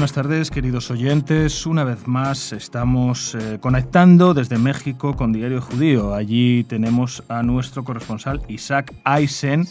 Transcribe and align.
Buenas 0.00 0.14
tardes, 0.14 0.50
queridos 0.50 0.90
oyentes. 0.90 1.66
Una 1.66 1.84
vez 1.84 2.06
más 2.06 2.54
estamos 2.54 3.34
eh, 3.34 3.58
conectando 3.60 4.32
desde 4.32 4.56
México 4.56 5.14
con 5.14 5.30
Diario 5.30 5.60
Judío. 5.60 6.14
Allí 6.14 6.64
tenemos 6.64 7.22
a 7.28 7.42
nuestro 7.42 7.84
corresponsal 7.84 8.40
Isaac 8.48 8.94
Eisen, 9.04 9.66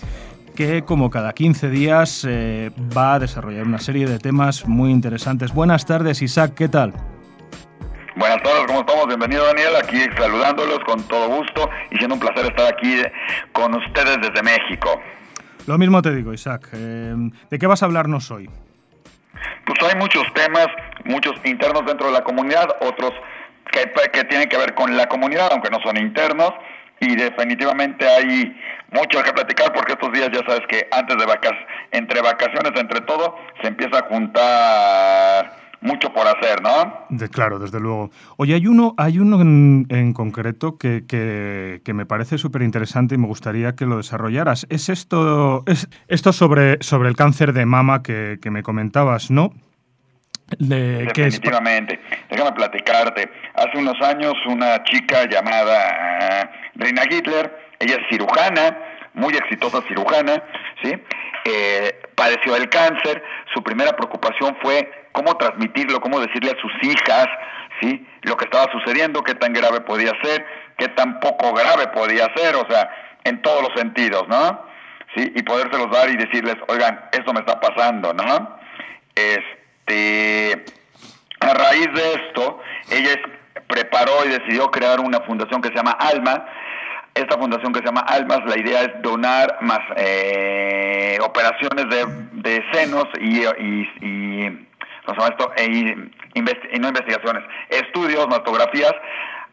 que 0.56 0.84
como 0.84 1.10
cada 1.10 1.34
15 1.34 1.72
días 1.72 2.28
eh, 2.30 2.70
va 2.96 3.16
a 3.16 3.20
desarrollar 3.20 3.66
una 3.66 3.80
serie 3.80 4.06
de 4.06 4.20
temas 4.20 4.68
muy 4.68 4.92
interesantes. 4.92 5.52
Buenas 5.52 5.88
tardes, 5.88 6.22
Isaac, 6.22 6.54
¿qué 6.54 6.70
tal? 6.70 6.94
Buenas 8.16 8.44
tardes, 8.44 8.66
¿cómo 8.68 8.82
estamos? 8.82 9.08
Bienvenido 9.08 9.44
Daniel, 9.48 9.78
aquí 9.84 9.98
saludándolos 10.16 10.80
con 10.86 11.02
todo 11.08 11.38
gusto 11.38 11.68
y 11.90 11.98
siendo 11.98 12.14
un 12.14 12.22
placer 12.22 12.46
estar 12.46 12.72
aquí 12.72 13.02
con 13.52 13.74
ustedes 13.74 14.18
desde 14.22 14.44
México. 14.44 14.92
Lo 15.66 15.80
mismo 15.80 16.04
te 16.04 16.14
digo, 16.14 16.32
Isaac. 16.36 16.70
Eh, 16.74 17.16
¿De 17.50 17.58
qué 17.58 17.66
vas 17.66 17.82
a 17.82 17.88
hablarnos 17.88 18.30
hoy? 18.30 18.48
Pues 19.66 19.78
hay 19.92 19.98
muchos 20.00 20.24
temas, 20.34 20.68
muchos 21.06 21.34
internos 21.44 21.86
dentro 21.86 22.08
de 22.08 22.14
la 22.14 22.24
comunidad, 22.24 22.76
otros 22.82 23.14
que, 23.72 24.24
tienen 24.26 24.50
que 24.50 24.58
ver 24.58 24.74
con 24.74 24.96
la 24.98 25.08
comunidad, 25.08 25.50
aunque 25.52 25.70
no 25.70 25.80
son 25.82 25.98
internos, 25.98 26.54
y 27.00 27.16
definitivamente 27.16 28.08
hay 28.08 28.60
mucho 28.92 29.24
que 29.24 29.32
platicar 29.32 29.72
porque 29.74 29.94
estos 29.94 30.12
días 30.12 30.30
ya 30.34 30.44
sabes 30.46 30.68
que 30.68 30.88
antes 30.92 31.18
de 31.18 31.26
vacaciones, 31.26 31.68
entre 31.92 32.22
vacaciones, 32.22 32.72
entre 32.76 33.02
todo, 33.02 33.38
se 33.62 33.68
empieza 33.68 34.00
a 34.00 34.02
juntar 34.04 35.59
mucho 35.82 36.12
por 36.14 36.28
hacer, 36.28 36.62
¿no? 36.62 37.06
De, 37.10 37.30
claro, 37.30 37.60
desde 37.60 37.80
luego. 37.80 38.12
Oye, 38.38 38.54
hay 38.56 38.68
uno, 38.68 38.94
hay 38.98 39.20
uno 39.20 39.42
en, 39.42 40.14
concreto 40.14 40.78
que, 40.78 41.06
que, 41.08 41.94
me 41.94 42.06
parece 42.06 42.38
súper 42.38 42.62
interesante 42.62 43.16
y 43.16 43.18
me 43.18 43.28
gustaría 43.28 43.76
que 43.76 43.86
lo 43.86 43.98
desarrollaras. 43.98 44.68
Es 44.70 44.90
esto, 44.90 45.64
es 45.66 45.88
esto 46.08 46.34
sobre, 46.34 46.82
sobre 46.82 47.10
el 47.10 47.16
cáncer 47.16 47.54
de 47.54 47.66
mama 47.66 48.04
que, 48.04 48.40
que 48.42 48.52
me 48.52 48.64
comentabas, 48.64 49.32
¿no? 49.32 49.52
Definitivamente. 50.58 52.00
Déjame 52.30 52.52
platicarte. 52.54 53.30
Hace 53.54 53.78
unos 53.78 54.00
años 54.02 54.34
una 54.48 54.84
chica 54.84 55.26
llamada 55.30 56.50
uh, 56.76 56.80
Reina 56.80 57.04
Hitler, 57.10 57.56
ella 57.80 57.96
es 57.96 58.08
cirujana, 58.10 58.78
muy 59.14 59.34
exitosa 59.36 59.82
cirujana, 59.88 60.42
¿sí? 60.84 60.94
Eh, 61.46 62.02
padeció 62.16 62.56
el 62.56 62.68
cáncer. 62.70 63.24
Su 63.54 63.64
primera 63.64 63.96
preocupación 63.96 64.56
fue 64.62 64.90
cómo 65.12 65.36
transmitirlo, 65.38 66.00
cómo 66.02 66.20
decirle 66.20 66.52
a 66.52 66.62
sus 66.62 66.72
hijas, 66.84 67.28
¿sí? 67.82 68.06
Lo 68.24 68.38
que 68.38 68.46
estaba 68.46 68.72
sucediendo, 68.72 69.24
qué 69.24 69.36
tan 69.36 69.54
grave 69.54 69.82
podía 69.82 70.12
ser, 70.24 70.46
qué 70.78 70.88
tan 70.90 71.20
poco 71.20 71.54
grave 71.54 71.88
podía 71.88 72.28
ser, 72.36 72.56
o 72.56 72.66
sea, 72.70 72.90
en 73.24 73.42
todos 73.42 73.62
los 73.64 73.80
sentidos, 73.80 74.28
¿no? 74.28 74.66
¿Sí? 75.16 75.32
Y 75.36 75.44
podérselos 75.44 75.90
dar 75.92 76.10
y 76.10 76.18
decirles, 76.18 76.56
oigan, 76.68 77.10
esto 77.12 77.34
me 77.34 77.40
está 77.40 77.60
pasando, 77.60 78.14
¿no? 78.14 78.58
Este, 79.16 80.66
a 81.40 81.54
raíz 81.54 81.88
de 81.94 82.14
esto, 82.14 82.60
ella 82.92 83.20
preparó 83.68 84.26
y 84.26 84.30
decidió 84.30 84.70
crear 84.72 85.00
una 85.00 85.20
fundación 85.22 85.62
que 85.62 85.70
se 85.70 85.76
llama 85.76 85.92
Alma, 85.92 86.46
esta 87.16 87.38
fundación 87.38 87.74
que 87.74 87.80
se 87.80 87.86
llama 87.86 88.02
Almas, 88.02 88.40
la 88.46 88.58
idea 88.58 88.82
es 88.84 89.02
donar 89.02 89.58
más 89.62 89.80
eh, 89.98 91.18
operaciones 91.22 91.86
de, 91.90 92.64
senos 92.72 93.06
y, 93.20 93.44
y 94.06 94.69
esto? 95.12 95.52
E, 95.56 95.66
y 95.66 96.80
no 96.80 96.88
investigaciones, 96.88 97.44
estudios, 97.70 98.28
mastografías 98.28 98.94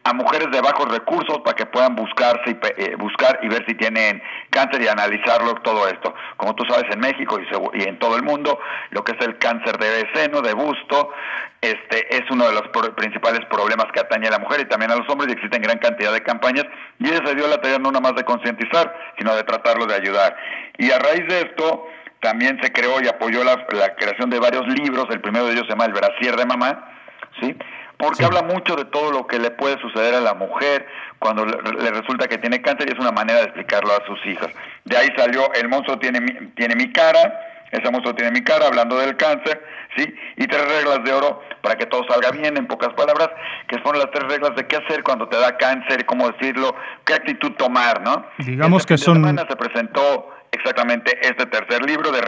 a 0.07 0.13
mujeres 0.13 0.49
de 0.51 0.61
bajos 0.61 0.89
recursos 0.89 1.39
para 1.43 1.55
que 1.55 1.65
puedan 1.65 1.95
buscarse 1.95 2.51
y, 2.51 2.81
eh, 2.81 2.95
buscar 2.95 3.39
y 3.41 3.49
ver 3.49 3.65
si 3.67 3.75
tienen 3.75 4.21
cáncer 4.51 4.81
y 4.81 4.87
analizarlo 4.87 5.55
todo 5.55 5.85
esto. 5.87 6.13
Como 6.37 6.55
tú 6.55 6.63
sabes, 6.69 6.85
en 6.93 6.99
México 6.99 7.37
y, 7.73 7.83
en 7.83 7.99
todo 7.99 8.15
el 8.15 8.23
mundo, 8.23 8.57
lo 8.91 9.03
que 9.03 9.11
es 9.11 9.27
el 9.27 9.37
cáncer 9.37 9.77
de 9.77 10.07
seno, 10.13 10.41
de 10.41 10.53
busto, 10.53 11.11
este 11.59 12.15
es 12.15 12.21
uno 12.31 12.47
de 12.47 12.53
los 12.53 12.63
principales 12.95 13.41
problemas 13.49 13.87
que 13.91 13.99
atañe 13.99 14.27
a 14.27 14.31
la 14.31 14.39
mujer 14.39 14.61
y 14.61 14.65
también 14.65 14.91
a 14.91 14.95
los 14.95 15.09
hombres 15.09 15.29
y 15.29 15.33
existen 15.33 15.61
gran 15.61 15.79
cantidad 15.79 16.13
de 16.13 16.23
campañas 16.23 16.65
y 16.99 17.09
ella 17.09 17.21
se 17.25 17.35
dio 17.35 17.47
la 17.47 17.59
tarea 17.59 17.79
no 17.79 17.91
nada 17.91 17.99
más 17.99 18.15
de 18.15 18.23
concientizar, 18.23 18.95
sino 19.17 19.35
de 19.35 19.43
tratarlo 19.43 19.85
de 19.87 19.95
ayudar. 19.95 20.37
Y 20.77 20.89
a 20.91 20.99
raíz 20.99 21.27
de 21.27 21.41
esto, 21.41 21.87
también 22.21 22.59
se 22.61 22.71
creó 22.71 23.01
y 23.01 23.07
apoyó 23.07 23.43
la, 23.43 23.65
creación 23.95 24.29
de 24.29 24.39
varios 24.39 24.67
libros, 24.67 25.05
el 25.11 25.21
primero 25.21 25.45
de 25.45 25.53
ellos 25.53 25.65
se 25.65 25.71
llama 25.71 25.85
El 25.85 25.93
Brasier 25.93 26.35
de 26.35 26.45
Mamá, 26.45 26.91
¿sí? 27.39 27.55
Porque 27.97 28.25
habla 28.25 28.43
mucho 28.43 28.75
de 28.75 28.85
todo 28.85 29.11
lo 29.11 29.25
que 29.25 29.39
le 29.39 29.49
puede 29.51 29.79
suceder 29.81 30.13
a 30.13 30.21
la 30.21 30.35
mujer 30.35 30.85
cuando 31.17 31.45
le, 31.45 31.91
resulta 31.91 32.27
que 32.27 32.37
tiene 32.37 32.61
cáncer 32.61 32.87
y 32.89 32.93
es 32.93 32.99
una 32.99 33.11
manera 33.11 33.39
de 33.39 33.45
explicarlo 33.45 33.91
a 33.91 34.05
sus 34.05 34.23
hijas. 34.27 34.49
De 34.85 34.95
ahí 34.95 35.09
salió 35.17 35.51
El 35.53 35.67
monstruo 35.67 35.97
tiene 35.97 36.21
mi, 36.21 36.33
tiene 36.55 36.75
mi 36.75 36.91
cara, 36.91 37.39
ese 37.71 37.89
monstruo 37.89 38.13
tiene 38.13 38.31
mi 38.31 38.43
cara, 38.43 38.67
hablando 38.67 38.97
del 38.99 39.17
cáncer, 39.17 39.63
¿sí? 39.95 40.13
Y 40.37 40.47
tres 40.47 40.63
reglas 40.67 41.03
de 41.03 41.11
oro 41.11 41.41
para 41.61 41.75
que 41.75 41.87
todo 41.87 42.05
salga 42.07 42.31
bien, 42.31 42.55
en 42.55 42.67
pocas 42.67 42.93
palabras, 42.93 43.29
que 43.67 43.81
son 43.83 43.97
las 43.97 44.11
tres 44.11 44.27
reglas 44.29 44.55
de 44.55 44.67
qué 44.67 44.77
hacer 44.77 45.03
cuando 45.03 45.27
te 45.27 45.37
da 45.37 45.57
cáncer, 45.57 46.05
cómo 46.05 46.29
decirlo, 46.31 46.75
qué 47.03 47.15
actitud 47.15 47.51
tomar, 47.53 48.01
¿no? 48.01 48.25
Digamos 48.37 48.81
este 48.81 48.93
que 48.93 48.97
son... 48.99 49.15
Semana 49.15 49.45
se 49.49 49.55
presentó 49.55 50.36
exactamente 50.51 51.17
este 51.21 51.45
tercer 51.45 51.83
libro 51.85 52.11
de, 52.11 52.19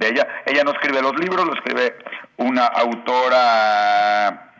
ella. 0.00 0.26
Ella 0.46 0.64
no 0.64 0.72
escribe 0.72 1.02
los 1.02 1.18
libros, 1.18 1.46
lo 1.46 1.54
escribe 1.54 1.96
una 2.36 2.66
autora, 2.66 4.52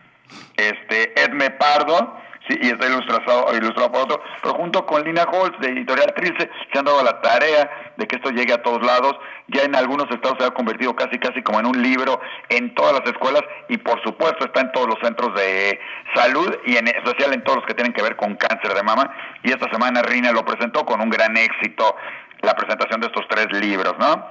este, 0.56 1.20
Edme 1.20 1.50
Pardo, 1.50 2.20
sí, 2.48 2.58
y 2.60 2.68
está 2.68 2.86
ilustrado, 2.86 3.54
ilustrado 3.56 3.92
por 3.92 4.02
otro, 4.02 4.22
pero 4.42 4.54
junto 4.54 4.86
con 4.86 5.02
Lina 5.04 5.24
Holtz 5.24 5.58
de 5.60 5.68
Editorial 5.68 6.14
Trilce 6.14 6.50
se 6.72 6.78
han 6.78 6.84
dado 6.84 7.02
la 7.02 7.20
tarea 7.20 7.92
de 7.96 8.06
que 8.06 8.16
esto 8.16 8.30
llegue 8.30 8.52
a 8.52 8.62
todos 8.62 8.84
lados. 8.84 9.16
Ya 9.48 9.62
en 9.62 9.74
algunos 9.74 10.08
estados 10.10 10.38
se 10.38 10.46
ha 10.46 10.50
convertido 10.50 10.94
casi 10.94 11.18
casi 11.18 11.42
como 11.42 11.60
en 11.60 11.66
un 11.66 11.82
libro 11.82 12.20
en 12.48 12.72
todas 12.74 13.00
las 13.00 13.10
escuelas 13.10 13.42
y 13.68 13.78
por 13.78 14.00
supuesto 14.02 14.44
está 14.44 14.60
en 14.60 14.72
todos 14.72 14.86
los 14.86 14.98
centros 15.02 15.34
de 15.34 15.80
salud 16.14 16.56
y 16.66 16.76
en 16.76 16.86
especial 16.86 17.32
en 17.32 17.42
todos 17.42 17.58
los 17.58 17.66
que 17.66 17.74
tienen 17.74 17.92
que 17.92 18.02
ver 18.02 18.16
con 18.16 18.36
cáncer 18.36 18.74
de 18.74 18.82
mama. 18.82 19.12
Y 19.42 19.50
esta 19.50 19.68
semana 19.70 20.02
Rina 20.02 20.30
lo 20.32 20.44
presentó 20.44 20.84
con 20.86 21.00
un 21.00 21.10
gran 21.10 21.36
éxito 21.36 21.96
la 22.42 22.54
presentación 22.54 23.00
de 23.00 23.06
estos 23.06 23.24
tres 23.28 23.46
libros, 23.60 23.94
¿no? 23.98 24.26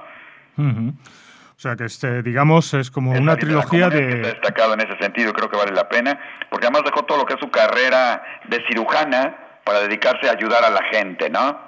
O 0.58 1.62
sea 1.62 1.76
que 1.76 1.84
este, 1.84 2.22
digamos, 2.22 2.72
es 2.74 2.90
como 2.90 3.12
una 3.12 3.36
trilogía 3.36 3.90
de... 3.90 4.16
Destacado 4.16 4.74
en 4.74 4.80
ese 4.80 4.96
sentido, 4.98 5.32
creo 5.32 5.50
que 5.50 5.56
vale 5.56 5.72
la 5.72 5.88
pena, 5.88 6.18
porque 6.50 6.66
además 6.66 6.82
dejó 6.84 7.04
todo 7.04 7.18
lo 7.18 7.26
que 7.26 7.34
es 7.34 7.40
su 7.40 7.50
carrera 7.50 8.22
de 8.48 8.64
cirujana 8.66 9.36
para 9.64 9.80
dedicarse 9.80 10.28
a 10.28 10.32
ayudar 10.32 10.64
a 10.64 10.70
la 10.70 10.82
gente, 10.90 11.28
¿no? 11.28 11.58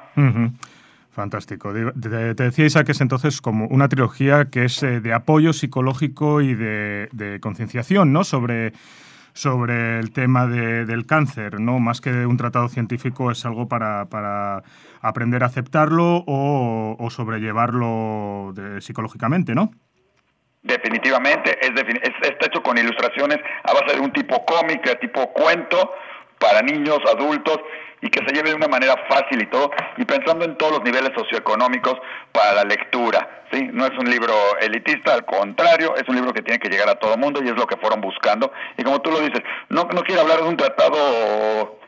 Fantástico. 1.13 1.75
Te, 1.75 2.35
decía 2.35 2.65
Isa 2.65 2.85
que 2.85 2.93
es 2.93 3.01
entonces 3.03 3.43
como 3.43 3.67
una 3.67 3.89
trilogía 3.89 4.47
que 4.47 4.65
es 4.65 4.83
eh, 4.83 5.01
de 5.01 5.13
apoyo 5.13 5.53
psicológico 5.53 6.41
y 6.41 6.55
de, 6.55 7.11
de 7.13 7.39
concienciación, 7.41 8.15
¿no? 8.15 8.25
Sobre 8.25 8.73
sobre 9.33 9.99
el 9.99 10.13
tema 10.13 10.47
de, 10.47 10.85
del 10.85 11.07
cáncer, 11.07 11.61
¿no? 11.61 11.79
Más 11.79 12.01
que 12.01 12.27
un 12.27 12.37
tratado 12.37 12.69
científico 12.69 13.31
es 13.31 13.45
algo 13.45 13.69
para, 13.69 14.07
para 14.07 14.63
aprender 15.01 15.43
a 15.43 15.47
aceptarlo 15.47 16.25
o, 16.27 16.97
o 16.99 17.11
sobrellevarlo 17.11 18.55
psicológicamente, 18.81 19.55
¿no? 19.55 19.71
Definitivamente, 20.63 21.59
es, 21.61 21.73
está 22.23 22.47
hecho 22.47 22.63
con 22.63 22.79
ilustraciones 22.79 23.39
a 23.65 23.73
base 23.73 23.97
de 23.97 24.01
un 24.01 24.13
tipo 24.13 24.45
cómic, 24.45 24.85
de 24.85 24.95
tipo 24.97 25.33
cuento, 25.33 25.93
para 26.39 26.63
niños, 26.63 26.99
adultos, 27.11 27.59
y 28.03 28.11
que 28.11 28.21
se 28.27 28.35
lleve 28.35 28.51
de 28.51 28.57
una 28.57 28.69
manera 28.69 28.95
fácil 29.09 29.41
y 29.41 29.47
todo, 29.47 29.71
y 29.97 30.05
pensando 30.05 30.45
en 30.45 30.57
todos 30.59 30.73
los 30.73 30.83
niveles 30.83 31.13
socioeconómicos 31.17 31.95
para 32.33 32.53
la 32.55 32.65
lectura. 32.65 33.45
¿sí? 33.53 33.71
No 33.73 33.87
es 33.87 33.93
un 33.97 34.11
libro 34.11 34.35
elitista, 34.61 35.15
al 35.15 35.25
contrario, 35.25 35.95
es 35.97 36.07
un 36.09 36.17
libro 36.17 36.33
que 36.33 36.43
tiene 36.43 36.59
que 36.59 36.69
llegar 36.69 36.89
a 36.89 36.97
todo 36.97 37.15
el 37.15 37.21
mundo 37.21 37.41
y 37.43 37.49
es 37.49 37.57
lo 37.57 37.67
que 37.67 37.77
fueron 37.77 38.01
buscando. 38.01 38.53
Y 38.77 38.83
como 38.83 39.01
tú 39.01 39.11
lo 39.11 39.21
dices, 39.21 39.41
no, 39.69 39.85
no 39.85 40.03
quiero 40.03 40.23
hablar 40.23 40.43
de 40.43 40.49
un 40.49 40.57
tratado 40.57 41.79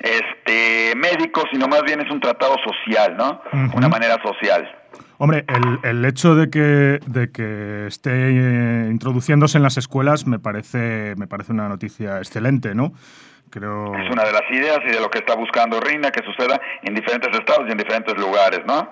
este 0.00 0.94
médico, 0.96 1.42
sino 1.50 1.68
más 1.68 1.82
bien 1.82 2.00
es 2.00 2.10
un 2.10 2.20
tratado 2.20 2.56
social, 2.64 3.16
¿no? 3.16 3.40
Una 3.74 3.88
manera 3.88 4.16
social. 4.22 4.68
Hombre, 5.18 5.44
el, 5.48 5.78
el, 5.82 6.04
hecho 6.04 6.36
de 6.36 6.48
que, 6.48 7.00
de 7.04 7.32
que 7.32 7.88
esté 7.88 8.10
eh, 8.12 8.88
introduciéndose 8.88 9.58
en 9.58 9.64
las 9.64 9.76
escuelas 9.76 10.28
me 10.28 10.38
parece, 10.38 11.14
me 11.16 11.26
parece 11.26 11.52
una 11.52 11.68
noticia 11.68 12.18
excelente, 12.18 12.76
¿no? 12.76 12.92
Es 13.96 14.10
una 14.10 14.24
de 14.24 14.32
las 14.32 14.42
ideas 14.50 14.78
y 14.84 14.92
de 14.92 15.00
lo 15.00 15.10
que 15.10 15.18
está 15.18 15.34
buscando 15.34 15.80
Rina 15.80 16.10
que 16.10 16.22
suceda 16.24 16.60
en 16.82 16.94
diferentes 16.94 17.30
estados 17.38 17.66
y 17.68 17.72
en 17.72 17.78
diferentes 17.78 18.16
lugares, 18.16 18.60
¿no? 18.66 18.90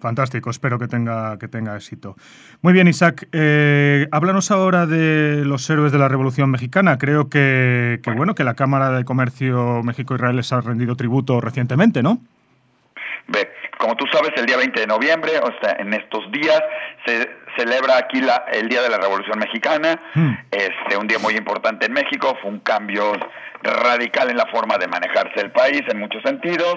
Fantástico, 0.00 0.48
espero 0.48 0.78
que 0.78 0.88
tenga, 0.88 1.38
que 1.38 1.46
tenga 1.46 1.76
éxito. 1.76 2.16
Muy 2.62 2.72
bien, 2.72 2.88
Isaac, 2.88 3.28
eh, 3.32 4.08
háblanos 4.10 4.50
ahora 4.50 4.86
de 4.86 5.44
los 5.44 5.68
héroes 5.68 5.92
de 5.92 5.98
la 5.98 6.08
Revolución 6.08 6.50
Mexicana. 6.50 6.96
Creo 6.96 7.28
que, 7.28 8.00
que 8.02 8.10
bueno, 8.12 8.34
que 8.34 8.42
la 8.42 8.54
Cámara 8.54 8.90
de 8.92 9.04
Comercio 9.04 9.82
México-Israel 9.82 10.36
les 10.36 10.52
ha 10.54 10.62
rendido 10.62 10.96
tributo 10.96 11.40
recientemente, 11.42 12.02
¿no? 12.02 12.18
Ve, 13.26 13.52
como 13.78 13.96
tú 13.96 14.06
sabes, 14.12 14.32
el 14.36 14.46
día 14.46 14.56
20 14.56 14.80
de 14.80 14.86
noviembre, 14.86 15.32
o 15.38 15.52
sea, 15.60 15.76
en 15.78 15.92
estos 15.94 16.30
días, 16.32 16.60
se 17.04 17.30
celebra 17.56 17.98
aquí 17.98 18.20
la, 18.20 18.44
el 18.52 18.68
Día 18.68 18.82
de 18.82 18.88
la 18.88 18.98
Revolución 18.98 19.38
Mexicana, 19.38 20.00
hmm. 20.14 20.32
este, 20.50 20.96
un 20.96 21.06
día 21.06 21.18
muy 21.18 21.34
importante 21.34 21.86
en 21.86 21.92
México, 21.92 22.36
fue 22.40 22.50
un 22.50 22.60
cambio 22.60 23.12
radical 23.62 24.30
en 24.30 24.36
la 24.36 24.46
forma 24.46 24.78
de 24.78 24.88
manejarse 24.88 25.40
el 25.40 25.50
país 25.50 25.82
en 25.88 25.98
muchos 25.98 26.22
sentidos. 26.22 26.76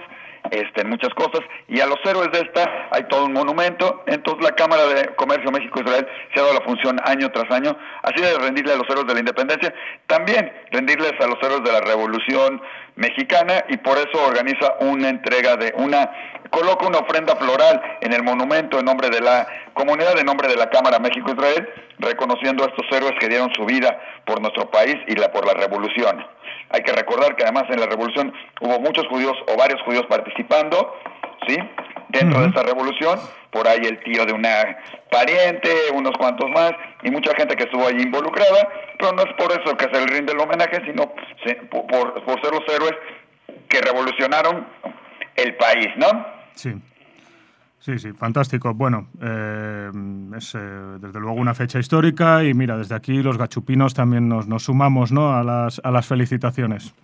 Este, 0.51 0.81
en 0.81 0.89
muchas 0.89 1.13
cosas, 1.13 1.41
y 1.67 1.79
a 1.79 1.85
los 1.85 1.97
héroes 2.05 2.31
de 2.31 2.39
esta 2.39 2.87
hay 2.91 3.03
todo 3.03 3.25
un 3.25 3.33
monumento, 3.33 4.03
entonces 4.07 4.43
la 4.43 4.55
Cámara 4.55 4.85
de 4.87 5.15
Comercio 5.15 5.51
México-Israel 5.51 6.07
se 6.33 6.39
ha 6.39 6.43
dado 6.43 6.55
la 6.55 6.65
función 6.65 6.99
año 7.05 7.31
tras 7.31 7.49
año, 7.51 7.77
así 8.03 8.21
de 8.21 8.37
rendirle 8.37 8.73
a 8.73 8.77
los 8.77 8.89
héroes 8.89 9.07
de 9.07 9.13
la 9.13 9.19
independencia, 9.19 9.73
también 10.07 10.51
rendirles 10.71 11.13
a 11.19 11.27
los 11.27 11.37
héroes 11.41 11.63
de 11.63 11.71
la 11.71 11.81
Revolución 11.81 12.61
Mexicana, 12.95 13.63
y 13.69 13.77
por 13.77 13.97
eso 13.97 14.23
organiza 14.25 14.75
una 14.79 15.09
entrega 15.09 15.55
de 15.55 15.73
una, 15.77 16.11
coloca 16.49 16.85
una 16.85 16.99
ofrenda 16.99 17.35
floral 17.35 17.81
en 18.01 18.13
el 18.13 18.21
monumento 18.23 18.79
en 18.79 18.85
nombre 18.85 19.09
de 19.09 19.21
la 19.21 19.47
comunidad, 19.73 20.17
en 20.19 20.25
nombre 20.25 20.47
de 20.47 20.55
la 20.55 20.69
Cámara 20.69 20.99
México-Israel, 20.99 21.67
reconociendo 21.99 22.63
a 22.63 22.67
estos 22.67 22.85
héroes 22.91 23.13
que 23.19 23.27
dieron 23.27 23.53
su 23.53 23.65
vida 23.65 23.99
por 24.25 24.41
nuestro 24.41 24.69
país 24.69 24.95
y 25.07 25.15
la, 25.15 25.31
por 25.31 25.45
la 25.45 25.53
revolución. 25.53 26.25
Hay 26.69 26.81
que 26.81 26.91
recordar 26.91 27.35
que 27.35 27.43
además 27.43 27.65
en 27.69 27.79
la 27.79 27.85
revolución 27.85 28.33
hubo 28.61 28.79
muchos 28.79 29.07
judíos 29.07 29.37
o 29.47 29.57
varios 29.57 29.81
judíos 29.81 30.05
participando, 30.07 30.95
¿sí? 31.47 31.57
Dentro 32.09 32.41
de 32.41 32.47
esta 32.47 32.63
revolución, 32.63 33.19
por 33.51 33.67
ahí 33.67 33.81
el 33.83 33.99
tío 34.03 34.25
de 34.25 34.33
una 34.33 34.77
pariente, 35.09 35.69
unos 35.93 36.13
cuantos 36.17 36.49
más, 36.51 36.73
y 37.03 37.11
mucha 37.11 37.33
gente 37.35 37.55
que 37.55 37.63
estuvo 37.63 37.87
allí 37.87 38.03
involucrada, 38.03 38.69
pero 38.99 39.13
no 39.13 39.23
es 39.23 39.33
por 39.33 39.51
eso 39.51 39.75
que 39.75 39.85
se 39.85 39.99
le 39.99 40.05
rinde 40.07 40.33
el 40.33 40.39
homenaje, 40.39 40.81
sino 40.85 41.11
por, 41.69 42.23
por 42.23 42.41
ser 42.41 42.51
los 42.51 42.67
héroes 42.73 42.93
que 43.67 43.81
revolucionaron 43.81 44.67
el 45.35 45.55
país, 45.55 45.87
¿no? 45.97 46.25
Sí. 46.53 46.73
Sí, 47.83 47.99
sí, 47.99 48.13
fantástico. 48.13 48.73
Bueno, 48.73 49.09
eh, 49.21 49.91
es 50.37 50.55
eh, 50.55 50.57
desde 51.01 51.19
luego 51.19 51.33
una 51.33 51.53
fecha 51.53 51.79
histórica 51.79 52.41
y 52.41 52.53
mira, 52.53 52.77
desde 52.77 52.95
aquí 52.95 53.21
los 53.21 53.37
gachupinos 53.37 53.93
también 53.93 54.29
nos, 54.29 54.47
nos 54.47 54.63
sumamos 54.63 55.11
¿no? 55.11 55.35
a, 55.35 55.43
las, 55.43 55.81
a 55.83 55.91
las 55.91 56.07
felicitaciones. 56.07 56.95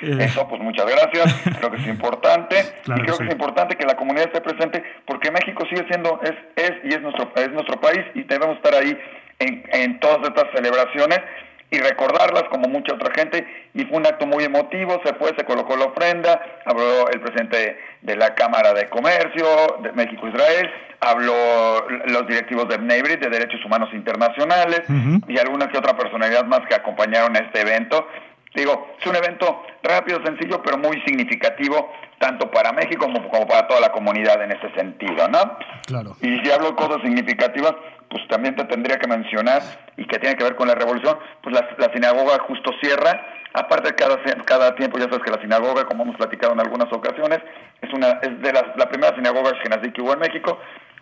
Eh, 0.00 0.16
Eso, 0.20 0.48
pues 0.48 0.62
muchas 0.62 0.86
gracias. 0.86 1.34
creo 1.58 1.70
que 1.70 1.82
es 1.82 1.86
importante. 1.86 2.56
y 2.86 2.92
creo 2.92 3.18
que, 3.18 3.24
es 3.26 3.32
importante 3.32 3.76
que 3.76 3.84
la 3.84 3.94
comunidad 3.94 4.28
esté 4.28 4.40
presente 4.40 4.82
porque 5.06 5.30
México 5.30 5.66
sigue 5.68 5.86
siendo, 5.86 6.18
es, 6.22 6.32
es 6.56 6.72
y 6.84 6.94
es 6.94 7.02
nuestro, 7.02 7.30
es 7.36 7.52
nuestro 7.52 7.78
país 7.78 8.06
y 8.14 8.22
debemos 8.22 8.56
estar 8.56 8.74
ahí 8.74 8.96
en, 9.38 9.64
en 9.70 10.00
todas 10.00 10.26
estas 10.26 10.46
celebraciones 10.54 11.20
y 11.70 11.78
recordarlas 11.78 12.44
como 12.50 12.68
mucha 12.68 12.94
otra 12.94 13.12
gente 13.14 13.46
y 13.74 13.84
fue 13.84 13.98
un 13.98 14.06
acto 14.06 14.26
muy 14.26 14.44
emotivo, 14.44 15.00
se 15.04 15.14
fue, 15.14 15.34
se 15.36 15.44
colocó 15.44 15.76
la 15.76 15.86
ofrenda, 15.86 16.40
habló 16.64 17.08
el 17.08 17.20
presidente 17.20 17.78
de 18.02 18.16
la 18.16 18.34
Cámara 18.34 18.72
de 18.74 18.88
Comercio 18.88 19.46
de 19.82 19.92
México-Israel, 19.92 20.70
habló 21.00 21.86
los 22.06 22.26
directivos 22.26 22.68
de 22.68 22.76
Bnei 22.76 23.02
de 23.02 23.28
Derechos 23.28 23.64
Humanos 23.64 23.90
Internacionales 23.92 24.82
y 25.26 25.38
alguna 25.38 25.68
que 25.68 25.78
otra 25.78 25.96
personalidad 25.96 26.44
más 26.44 26.60
que 26.68 26.74
acompañaron 26.74 27.36
a 27.36 27.40
este 27.40 27.62
evento. 27.62 28.06
Digo, 28.54 28.94
es 29.00 29.06
un 29.06 29.16
evento 29.16 29.62
rápido, 29.82 30.24
sencillo, 30.24 30.62
pero 30.62 30.78
muy 30.78 31.00
significativo, 31.04 31.92
tanto 32.20 32.48
para 32.52 32.72
México 32.72 33.06
como, 33.06 33.28
como 33.28 33.48
para 33.48 33.66
toda 33.66 33.80
la 33.80 33.90
comunidad 33.90 34.40
en 34.42 34.52
ese 34.52 34.70
sentido, 34.76 35.26
¿no? 35.28 35.58
Claro. 35.86 36.16
Y 36.22 36.38
si 36.38 36.50
hablo 36.52 36.68
de 36.68 36.76
cosas 36.76 37.02
significativas, 37.02 37.74
pues 38.10 38.26
también 38.28 38.56
te 38.56 38.64
tendría 38.64 38.98
que 38.98 39.08
mencionar, 39.08 39.62
y 39.96 40.06
que 40.06 40.18
tiene 40.18 40.36
que 40.36 40.44
ver 40.44 40.56
con 40.56 40.68
la 40.68 40.74
revolución, 40.74 41.18
pues 41.42 41.54
la, 41.54 41.92
sinagoga 41.92 42.38
justo 42.46 42.70
cierra, 42.82 43.24
aparte 43.52 43.94
cada, 43.94 44.18
cada 44.44 44.74
tiempo, 44.74 44.98
ya 44.98 45.04
sabes 45.04 45.22
que 45.22 45.30
la 45.30 45.40
sinagoga, 45.40 45.84
como 45.84 46.02
hemos 46.02 46.16
platicado 46.16 46.52
en 46.52 46.60
algunas 46.60 46.92
ocasiones, 46.92 47.38
es 47.80 47.92
una 47.92 48.18
es 48.22 48.40
de 48.40 48.52
las, 48.52 48.64
la 48.76 48.88
primera 48.88 49.14
sinagoga 49.14 49.52
que 49.52 50.02
hubo 50.02 50.12
en 50.12 50.18
México, 50.18 50.58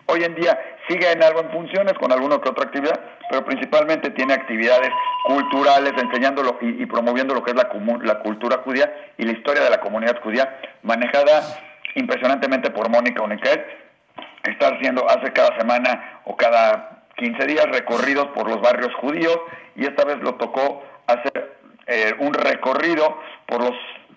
hoy 0.07 0.23
en 0.23 0.35
día 0.35 0.59
sigue 0.87 1.11
en 1.11 1.23
algo 1.23 1.39
en 1.41 1.51
funciones, 1.51 1.93
con 1.93 2.11
alguna 2.11 2.39
que 2.39 2.49
otra 2.49 2.65
actividad, 2.65 2.99
pero 3.29 3.45
principalmente 3.45 4.11
tiene 4.11 4.33
actividades 4.33 4.89
culturales, 5.25 5.93
enseñándolo 5.97 6.57
y, 6.61 6.83
y 6.83 6.85
promoviendo 6.85 7.33
lo 7.33 7.43
que 7.43 7.51
es 7.51 7.57
la, 7.57 7.69
la 8.03 8.19
cultura 8.19 8.57
judía 8.63 8.93
y 9.17 9.23
la 9.23 9.31
historia 9.31 9.63
de 9.63 9.69
la 9.69 9.79
comunidad 9.79 10.21
judía, 10.21 10.59
manejada 10.83 11.41
impresionantemente 11.95 12.69
por 12.71 12.89
Mónica 12.89 13.23
Uniquet, 13.23 13.65
está 14.43 14.67
haciendo, 14.67 15.09
hace 15.09 15.31
cada 15.31 15.57
semana 15.57 16.21
o 16.25 16.35
cada 16.35 16.92
15 17.17 17.45
días 17.45 17.65
recorridos 17.71 18.27
por 18.35 18.49
los 18.49 18.61
barrios 18.61 18.93
judíos 18.95 19.37
y 19.75 19.85
esta 19.85 20.05
vez 20.05 20.17
lo 20.21 20.35
tocó 20.35 20.83
hacer 21.07 21.57
eh, 21.87 22.15
un 22.19 22.33
recorrido 22.33 23.19
por 23.47 23.61
los 23.61 23.75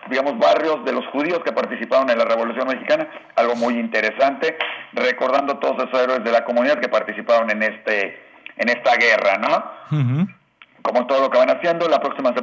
digamos 0.09 0.37
barrios 0.39 0.85
de 0.85 0.93
los 0.93 1.05
judíos 1.07 1.39
que 1.43 1.51
participaron 1.51 2.09
en 2.09 2.17
la 2.17 2.25
Revolución 2.25 2.67
Mexicana, 2.67 3.09
algo 3.35 3.55
muy 3.55 3.73
interesante, 3.73 4.57
recordando 4.93 5.57
todos 5.57 5.83
esos 5.83 6.01
héroes 6.01 6.23
de 6.23 6.31
la 6.31 6.45
comunidad 6.45 6.79
que 6.79 6.87
participaron 6.87 7.49
en 7.49 7.63
este 7.63 8.23
en 8.57 8.69
esta 8.69 8.95
guerra, 8.95 9.37
¿no? 9.37 10.31
Como 10.81 11.05
todo 11.05 11.21
lo 11.21 11.29
que 11.29 11.37
van 11.37 11.49
haciendo, 11.49 11.87
la 11.87 11.99
próxima 11.99 12.33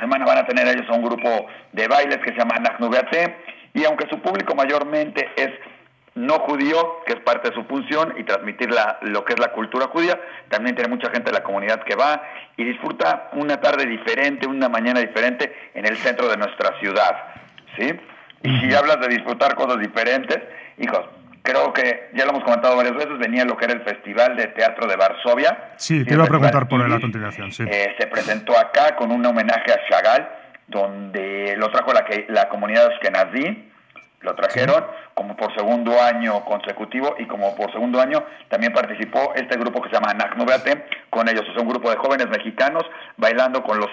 semana 0.00 0.24
van 0.24 0.38
a 0.38 0.46
tener 0.46 0.66
ellos 0.66 0.88
un 0.90 1.02
grupo 1.02 1.46
de 1.72 1.86
bailes 1.86 2.18
que 2.18 2.32
se 2.32 2.38
llama 2.38 2.58
Nachnubeate 2.58 3.36
y 3.74 3.84
aunque 3.84 4.08
su 4.08 4.18
público 4.20 4.54
mayormente 4.54 5.28
es 5.36 5.50
no 6.16 6.38
judío, 6.40 7.02
que 7.06 7.12
es 7.12 7.20
parte 7.20 7.50
de 7.50 7.54
su 7.54 7.64
función, 7.64 8.14
y 8.16 8.24
transmitir 8.24 8.72
la, 8.72 8.98
lo 9.02 9.24
que 9.24 9.34
es 9.34 9.38
la 9.38 9.52
cultura 9.52 9.86
judía. 9.88 10.18
También 10.48 10.74
tiene 10.74 10.88
mucha 10.88 11.10
gente 11.10 11.30
de 11.30 11.32
la 11.32 11.44
comunidad 11.44 11.84
que 11.84 11.94
va 11.94 12.22
y 12.56 12.64
disfruta 12.64 13.28
una 13.32 13.60
tarde 13.60 13.84
diferente, 13.86 14.46
una 14.46 14.68
mañana 14.68 15.00
diferente 15.00 15.54
en 15.74 15.86
el 15.86 15.96
centro 15.98 16.28
de 16.28 16.38
nuestra 16.38 16.78
ciudad. 16.80 17.16
¿sí? 17.78 17.94
Y 18.42 18.60
si 18.60 18.74
hablas 18.74 18.98
de 19.00 19.08
disfrutar 19.08 19.54
cosas 19.54 19.78
diferentes, 19.78 20.38
hijos, 20.78 21.02
creo 21.42 21.72
que 21.74 22.08
ya 22.14 22.24
lo 22.24 22.30
hemos 22.30 22.44
comentado 22.44 22.76
varias 22.76 22.94
veces, 22.94 23.18
venía 23.18 23.44
lo 23.44 23.58
que 23.58 23.66
era 23.66 23.74
el 23.74 23.82
Festival 23.82 24.36
de 24.36 24.46
Teatro 24.48 24.88
de 24.88 24.96
Varsovia. 24.96 25.74
Sí, 25.76 26.02
te 26.04 26.14
iba 26.14 26.24
a 26.24 26.28
preguntar 26.28 26.66
por 26.66 26.88
la 26.88 26.98
continuación. 26.98 27.52
Sí. 27.52 27.64
Eh, 27.68 27.94
se 27.98 28.06
presentó 28.06 28.58
acá 28.58 28.96
con 28.96 29.12
un 29.12 29.24
homenaje 29.26 29.70
a 29.70 29.80
Chagall, 29.90 30.28
donde 30.66 31.54
lo 31.58 31.70
trajo 31.70 31.92
la, 31.92 32.06
la 32.28 32.48
comunidad 32.48 32.86
Ashkenazí 32.86 33.74
lo 34.26 34.34
trajeron 34.34 34.84
como 35.14 35.36
por 35.36 35.54
segundo 35.54 35.98
año 36.02 36.44
consecutivo 36.44 37.14
y 37.18 37.26
como 37.26 37.54
por 37.54 37.72
segundo 37.72 38.00
año 38.00 38.22
también 38.48 38.72
participó 38.72 39.32
este 39.36 39.56
grupo 39.56 39.80
que 39.80 39.88
se 39.88 39.94
llama 39.94 40.10
Anacnoveate 40.10 40.84
con 41.08 41.28
ellos. 41.28 41.44
Es 41.48 41.62
un 41.62 41.68
grupo 41.68 41.88
de 41.90 41.96
jóvenes 41.96 42.28
mexicanos 42.28 42.84
bailando 43.16 43.62
con 43.62 43.78
los 43.78 43.90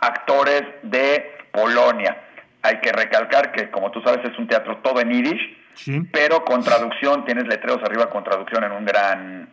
actores 0.00 0.62
de 0.82 1.38
Polonia. 1.52 2.16
Hay 2.62 2.80
que 2.80 2.90
recalcar 2.90 3.52
que, 3.52 3.70
como 3.70 3.92
tú 3.92 4.02
sabes, 4.02 4.28
es 4.28 4.36
un 4.38 4.48
teatro 4.48 4.78
todo 4.78 5.00
en 5.00 5.10
yiddish, 5.10 6.10
pero 6.12 6.44
con 6.44 6.64
traducción, 6.64 7.24
tienes 7.24 7.46
letreros 7.46 7.78
arriba 7.84 8.10
con 8.10 8.24
traducción 8.24 8.64
en 8.64 8.72
un 8.72 8.84
gran, 8.84 9.48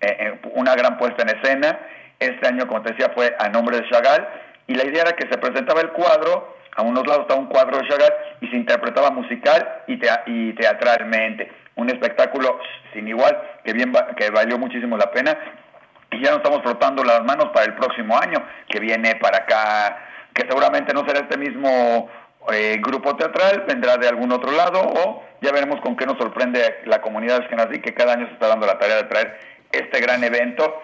eh, 0.00 0.16
eh, 0.20 0.40
una 0.52 0.74
gran 0.74 0.98
puesta 0.98 1.22
en 1.22 1.30
escena. 1.30 1.80
Este 2.18 2.46
año, 2.46 2.66
como 2.66 2.82
te 2.82 2.92
decía, 2.92 3.12
fue 3.14 3.34
a 3.38 3.48
nombre 3.48 3.80
de 3.80 3.88
Chagall 3.88 4.28
y 4.66 4.74
la 4.74 4.84
idea 4.84 5.02
era 5.02 5.12
que 5.12 5.26
se 5.26 5.38
presentaba 5.38 5.80
el 5.80 5.88
cuadro 5.88 6.59
a 6.76 6.82
unos 6.82 7.06
lados 7.06 7.22
estaba 7.22 7.40
un 7.40 7.46
cuadro 7.46 7.78
de 7.78 7.88
Chagall 7.88 8.12
y 8.40 8.48
se 8.48 8.56
interpretaba 8.56 9.10
musical 9.10 9.82
y, 9.86 10.52
teatralmente. 10.54 11.50
Un 11.76 11.88
espectáculo 11.88 12.58
sin 12.92 13.08
igual 13.08 13.40
que, 13.64 13.72
bien 13.72 13.92
que 14.16 14.30
valió 14.30 14.58
muchísimo 14.58 14.96
la 14.96 15.10
pena. 15.10 15.36
Y 16.10 16.22
ya 16.22 16.30
nos 16.30 16.38
estamos 16.38 16.62
frotando 16.62 17.04
las 17.04 17.22
manos 17.24 17.50
para 17.54 17.66
el 17.66 17.74
próximo 17.74 18.18
año 18.18 18.44
que 18.68 18.80
viene 18.80 19.14
para 19.16 19.38
acá, 19.38 19.98
que 20.34 20.42
seguramente 20.42 20.92
no 20.92 21.06
será 21.06 21.20
este 21.20 21.38
mismo 21.38 22.10
eh, 22.52 22.78
grupo 22.80 23.16
teatral, 23.16 23.64
vendrá 23.68 23.96
de 23.96 24.08
algún 24.08 24.32
otro 24.32 24.50
lado 24.50 24.80
o 24.80 25.24
ya 25.40 25.52
veremos 25.52 25.80
con 25.82 25.94
qué 25.94 26.06
nos 26.06 26.18
sorprende 26.18 26.80
la 26.86 27.00
comunidad 27.00 27.44
así 27.44 27.80
que 27.80 27.94
cada 27.94 28.14
año 28.14 28.26
se 28.26 28.32
está 28.32 28.48
dando 28.48 28.66
la 28.66 28.78
tarea 28.78 28.96
de 28.96 29.04
traer 29.04 29.38
este 29.72 30.00
gran 30.00 30.24
evento 30.24 30.82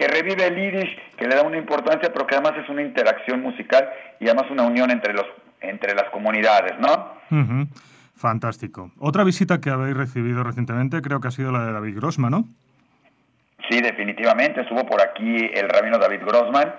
que 0.00 0.08
revive 0.08 0.46
el 0.46 0.56
Yiddish, 0.56 0.96
que 1.18 1.28
le 1.28 1.36
da 1.36 1.42
una 1.42 1.58
importancia, 1.58 2.10
pero 2.10 2.26
que 2.26 2.34
además 2.34 2.54
es 2.56 2.66
una 2.70 2.80
interacción 2.80 3.42
musical 3.42 3.86
y 4.18 4.28
además 4.28 4.50
una 4.50 4.62
unión 4.62 4.90
entre, 4.90 5.12
los, 5.12 5.26
entre 5.60 5.94
las 5.94 6.08
comunidades, 6.08 6.72
¿no? 6.78 7.68
Fantástico. 8.16 8.90
Otra 8.98 9.24
visita 9.24 9.60
que 9.60 9.68
habéis 9.68 9.94
recibido 9.94 10.42
recientemente 10.42 11.02
creo 11.02 11.20
que 11.20 11.28
ha 11.28 11.30
sido 11.30 11.52
la 11.52 11.66
de 11.66 11.72
David 11.72 11.96
Grossman, 11.96 12.30
¿no? 12.30 12.44
Sí, 13.68 13.82
definitivamente. 13.82 14.62
Estuvo 14.62 14.86
por 14.86 15.02
aquí 15.02 15.50
el 15.52 15.68
rabino 15.68 15.98
David 15.98 16.22
Grossman, 16.24 16.74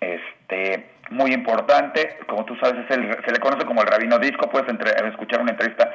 este, 0.00 0.92
muy 1.10 1.34
importante. 1.34 2.20
Como 2.26 2.46
tú 2.46 2.56
sabes, 2.56 2.86
se 2.88 2.96
le 2.96 3.38
conoce 3.38 3.66
como 3.66 3.82
el 3.82 3.86
rabino 3.86 4.18
disco. 4.18 4.48
Puedes 4.48 4.66
escuchar 5.10 5.42
una 5.42 5.50
entrevista 5.50 5.92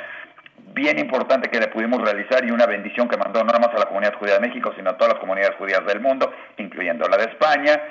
bien 0.77 0.99
importante 0.99 1.49
que 1.49 1.59
le 1.59 1.67
pudimos 1.69 1.99
realizar 2.01 2.45
y 2.45 2.51
una 2.51 2.67
bendición 2.67 3.09
que 3.09 3.17
mandó 3.17 3.39
no 3.39 3.47
nada 3.47 3.59
más 3.59 3.75
a 3.75 3.79
la 3.79 3.85
comunidad 3.85 4.13
judía 4.13 4.35
de 4.35 4.47
México, 4.47 4.71
sino 4.75 4.91
a 4.91 4.97
todas 4.97 5.13
las 5.13 5.19
comunidades 5.19 5.55
judías 5.57 5.83
del 5.87 5.99
mundo, 5.99 6.31
incluyendo 6.57 7.07
la 7.07 7.17
de 7.17 7.23
España. 7.23 7.81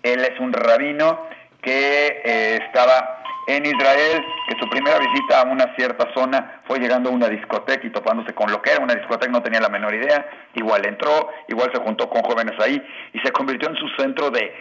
Él 0.00 0.20
es 0.20 0.38
un 0.38 0.52
rabino 0.52 1.26
que 1.60 2.22
eh, 2.24 2.58
estaba 2.64 3.22
en 3.48 3.66
Israel, 3.66 4.24
que 4.48 4.56
su 4.60 4.68
primera 4.70 4.98
visita 4.98 5.40
a 5.40 5.44
una 5.44 5.74
cierta 5.74 6.06
zona 6.14 6.60
fue 6.66 6.78
llegando 6.78 7.10
a 7.10 7.12
una 7.12 7.28
discoteca 7.28 7.84
y 7.84 7.90
topándose 7.90 8.32
con 8.32 8.50
lo 8.50 8.62
que 8.62 8.70
era 8.70 8.82
una 8.82 8.94
discoteca, 8.94 9.30
no 9.30 9.42
tenía 9.42 9.60
la 9.60 9.68
menor 9.68 9.94
idea, 9.94 10.28
igual 10.54 10.86
entró, 10.86 11.30
igual 11.48 11.70
se 11.72 11.80
juntó 11.80 12.08
con 12.08 12.22
jóvenes 12.22 12.54
ahí 12.60 12.80
y 13.12 13.18
se 13.20 13.32
convirtió 13.32 13.68
en 13.68 13.76
su 13.76 13.88
centro 14.00 14.30
de 14.30 14.52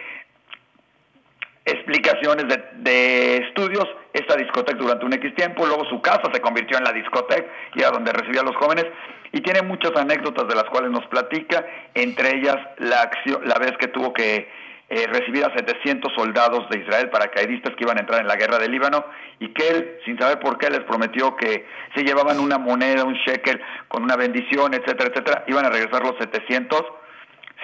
explicaciones 1.66 2.46
de, 2.78 3.38
estudios, 3.38 3.86
esta 4.14 4.36
discoteca 4.36 4.78
durante 4.78 5.06
un 5.06 5.14
X 5.14 5.34
tiempo, 5.36 5.66
luego 5.66 5.84
su 5.86 6.00
casa 6.02 6.30
se 6.32 6.40
convirtió 6.40 6.78
en 6.78 6.84
la 6.84 6.94
discoteca 6.94 7.46
y 7.74 7.84
a 7.84 7.90
donde 7.90 8.14
recibía 8.14 8.42
a 8.42 8.46
los 8.46 8.56
jóvenes 8.56 8.86
y 9.32 9.42
tiene 9.42 9.64
muchas 9.64 9.92
anécdotas 9.96 10.48
de 10.48 10.56
las 10.56 10.66
cuales 10.66 10.92
nos 10.92 11.06
platica, 11.08 11.66
entre 11.96 12.38
ellas 12.38 12.58
la 12.78 13.02
acción, 13.02 13.42
la 13.48 13.58
vez 13.58 13.74
que 13.80 13.88
tuvo 13.88 14.14
que 14.14 14.48
eh, 14.88 15.08
recibir 15.08 15.44
a 15.44 15.52
700 15.56 16.14
soldados 16.14 16.70
de 16.70 16.80
Israel 16.80 17.10
paracaidistas 17.10 17.74
que 17.76 17.84
iban 17.84 17.98
a 17.98 18.02
entrar 18.02 18.22
en 18.22 18.28
la 18.28 18.36
guerra 18.36 18.60
del 18.60 18.72
Líbano 18.72 19.04
y 19.40 19.52
que 19.52 19.68
él, 19.68 19.98
sin 20.06 20.20
saber 20.20 20.40
por 20.40 20.60
qué, 20.60 20.70
les 20.70 20.82
prometió 20.82 21.36
que 21.36 21.66
si 21.96 22.04
llevaban 22.04 22.40
una 22.40 22.60
moneda, 22.60 23.04
un 23.04 23.16
shekel, 23.16 23.60
con 23.88 24.04
una 24.04 24.16
bendición, 24.16 24.76
etcétera, 24.76 25.10
etcétera, 25.10 25.44
iban 25.48 25.66
a 25.66 25.72
regresar 25.72 26.04
los 26.04 26.16
700 26.20 26.84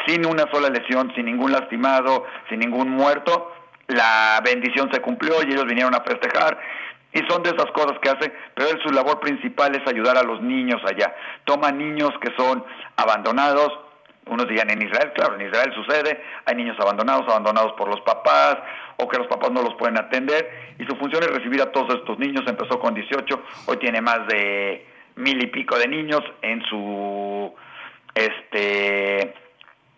sin 0.08 0.26
una 0.26 0.46
sola 0.52 0.70
lesión, 0.70 1.14
sin 1.16 1.26
ningún 1.26 1.52
lastimado, 1.52 2.26
sin 2.50 2.60
ningún 2.60 2.90
muerto. 2.90 3.52
La 3.92 4.42
bendición 4.44 4.90
se 4.92 5.02
cumplió 5.02 5.36
y 5.44 5.52
ellos 5.52 5.66
vinieron 5.66 5.94
a 5.94 6.02
festejar. 6.02 6.58
Y 7.14 7.20
son 7.30 7.44
de 7.44 7.50
esas 7.50 7.70
cosas 7.72 8.00
que 8.02 8.10
hace, 8.10 8.32
pero 8.56 8.70
él, 8.70 8.80
su 8.82 8.94
labor 8.94 9.20
principal 9.20 9.76
es 9.76 9.86
ayudar 9.86 10.18
a 10.18 10.24
los 10.24 10.42
niños 10.42 10.82
allá. 10.86 11.14
Toma 11.44 11.70
niños 11.72 12.12
que 12.22 12.34
son 12.38 12.64
abandonados, 12.96 13.70
unos 14.28 14.48
dirían 14.48 14.70
en 14.70 14.82
Israel, 14.82 15.12
claro, 15.14 15.36
en 15.36 15.46
Israel 15.48 15.74
sucede, 15.76 16.24
hay 16.46 16.56
niños 16.56 16.78
abandonados, 16.80 17.28
abandonados 17.28 17.74
por 17.74 17.90
los 17.90 18.00
papás, 18.02 18.60
o 18.96 19.10
que 19.10 19.18
los 19.18 19.28
papás 19.28 19.52
no 19.52 19.62
los 19.62 19.76
pueden 19.76 19.98
atender, 19.98 20.50
y 20.80 20.86
su 20.86 20.96
función 20.96 21.22
es 21.24 21.32
recibir 21.32 21.62
a 21.62 21.74
todos 21.74 21.96
estos 21.96 22.18
niños, 22.18 22.46
empezó 22.48 22.80
con 22.80 22.94
18, 22.94 23.44
hoy 23.66 23.78
tiene 23.78 24.00
más 24.00 24.26
de 24.28 24.86
mil 25.16 25.44
y 25.44 25.48
pico 25.48 25.78
de 25.78 25.90
niños 25.90 26.22
en 26.42 26.64
su 26.64 27.54
este 28.16 29.34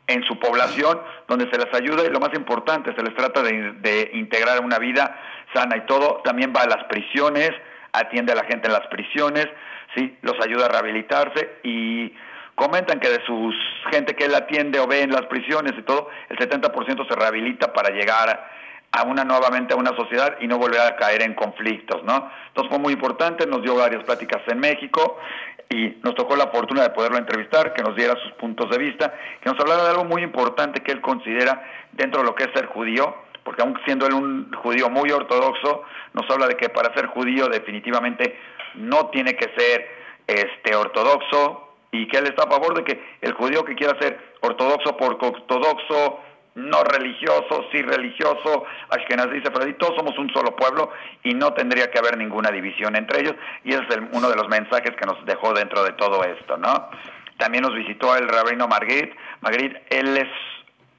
en 0.08 0.24
su 0.24 0.38
población 0.40 1.00
donde 1.28 1.50
se 1.50 1.58
les 1.58 1.74
ayuda 1.74 2.04
y 2.04 2.10
lo 2.10 2.20
más 2.20 2.34
importante, 2.34 2.94
se 2.96 3.04
les 3.04 3.16
trata 3.16 3.42
de, 3.42 3.74
de 3.74 4.12
integrar 4.14 4.60
una 4.64 4.80
vida 4.80 5.20
sana 5.54 5.78
y 5.78 5.82
todo, 5.86 6.22
también 6.24 6.54
va 6.56 6.62
a 6.62 6.68
las 6.68 6.84
prisiones, 6.86 7.52
atiende 7.92 8.34
a 8.34 8.36
la 8.36 8.44
gente 8.44 8.68
en 8.68 8.74
las 8.74 8.88
prisiones, 8.88 9.48
sí, 9.96 10.18
los 10.22 10.36
ayuda 10.44 10.66
a 10.66 10.70
rehabilitarse 10.70 11.60
y 11.64 12.14
Comentan 12.56 13.00
que 13.00 13.10
de 13.10 13.26
sus 13.26 13.56
gente 13.90 14.16
que 14.16 14.26
él 14.26 14.36
atiende 14.36 14.80
o 14.80 14.86
ve 14.86 15.02
en 15.02 15.12
las 15.12 15.26
prisiones 15.26 15.74
y 15.76 15.82
todo, 15.82 16.10
el 16.30 16.38
70% 16.38 17.08
se 17.08 17.16
rehabilita 17.16 17.74
para 17.74 17.90
llegar 17.90 18.48
a 18.92 19.04
una 19.04 19.24
nuevamente 19.24 19.74
a 19.74 19.78
una 19.78 19.96
sociedad 19.96 20.38
y 20.40 20.46
no 20.46 20.60
volver 20.60 20.82
a 20.82 20.96
caer 20.96 21.24
en 21.24 21.34
conflictos, 21.34 22.04
¿no? 22.04 22.30
Entonces 22.50 22.70
fue 22.70 22.78
muy 22.78 22.94
importante, 22.94 23.48
nos 23.48 23.64
dio 23.64 23.76
varias 23.76 24.04
pláticas 24.04 24.42
en 24.48 24.60
México 24.60 25.18
y 25.70 25.98
nos 26.04 26.16
tocó 26.16 26.36
la 26.36 26.48
fortuna 26.48 26.84
de 26.84 26.90
poderlo 26.92 27.18
entrevistar, 27.18 27.74
que 27.74 27.84
nos 27.84 27.96
diera 27.96 28.16
sus 28.16 28.32
puntos 28.34 28.70
de 28.70 28.78
vista, 28.78 29.14
que 29.42 29.50
nos 29.50 29.60
hablara 29.60 29.84
de 29.84 29.90
algo 29.90 30.06
muy 30.06 30.22
importante 30.22 30.82
que 30.82 30.92
él 30.92 31.02
considera 31.02 31.64
dentro 31.92 32.22
de 32.22 32.28
lo 32.28 32.36
que 32.36 32.44
es 32.44 32.50
ser 32.54 32.68
judío, 32.68 33.16
porque 33.44 33.62
aun 33.62 33.80
siendo 33.86 34.06
él 34.06 34.14
un 34.14 34.54
judío 34.54 34.90
muy 34.90 35.12
ortodoxo, 35.12 35.84
nos 36.14 36.30
habla 36.30 36.48
de 36.48 36.56
que 36.56 36.70
para 36.70 36.94
ser 36.94 37.08
judío 37.08 37.48
definitivamente 37.48 38.38
no 38.76 39.08
tiene 39.08 39.36
que 39.36 39.52
ser 39.58 39.88
este 40.28 40.76
ortodoxo, 40.76 41.70
y 41.94 42.08
que 42.08 42.18
él 42.18 42.26
está 42.26 42.44
a 42.44 42.52
favor 42.52 42.74
de 42.74 42.84
que 42.84 43.00
el 43.22 43.34
judío 43.34 43.64
que 43.64 43.76
quiera 43.76 43.98
ser 44.00 44.20
ortodoxo 44.42 44.98
por 44.98 45.14
ortodoxo, 45.14 46.20
no 46.56 46.84
religioso, 46.84 47.66
sí 47.72 47.82
religioso, 47.82 48.66
Ashkenazí, 48.90 49.42
Sefradí, 49.42 49.74
todos 49.74 49.96
somos 49.96 50.18
un 50.18 50.30
solo 50.32 50.56
pueblo 50.56 50.92
y 51.24 51.34
no 51.34 51.54
tendría 51.54 51.90
que 51.90 52.00
haber 52.00 52.18
ninguna 52.18 52.52
división 52.52 52.96
entre 52.96 53.22
ellos 53.22 53.36
y 53.64 53.74
ese 53.74 53.88
es 53.90 54.00
uno 54.12 54.30
de 54.30 54.36
los 54.36 54.48
mensajes 54.50 54.92
que 54.96 55.06
nos 55.06 55.24
dejó 55.26 55.54
dentro 55.54 55.84
de 55.84 55.94
todo 55.94 56.24
esto, 56.24 56.58
¿no? 56.58 56.90
También 57.38 57.64
nos 57.64 57.74
visitó 57.74 58.16
el 58.16 58.28
rabino 58.28 58.68
Margrit, 58.68 59.14
Margrit, 59.42 59.76
él 59.90 60.16
es 60.18 60.30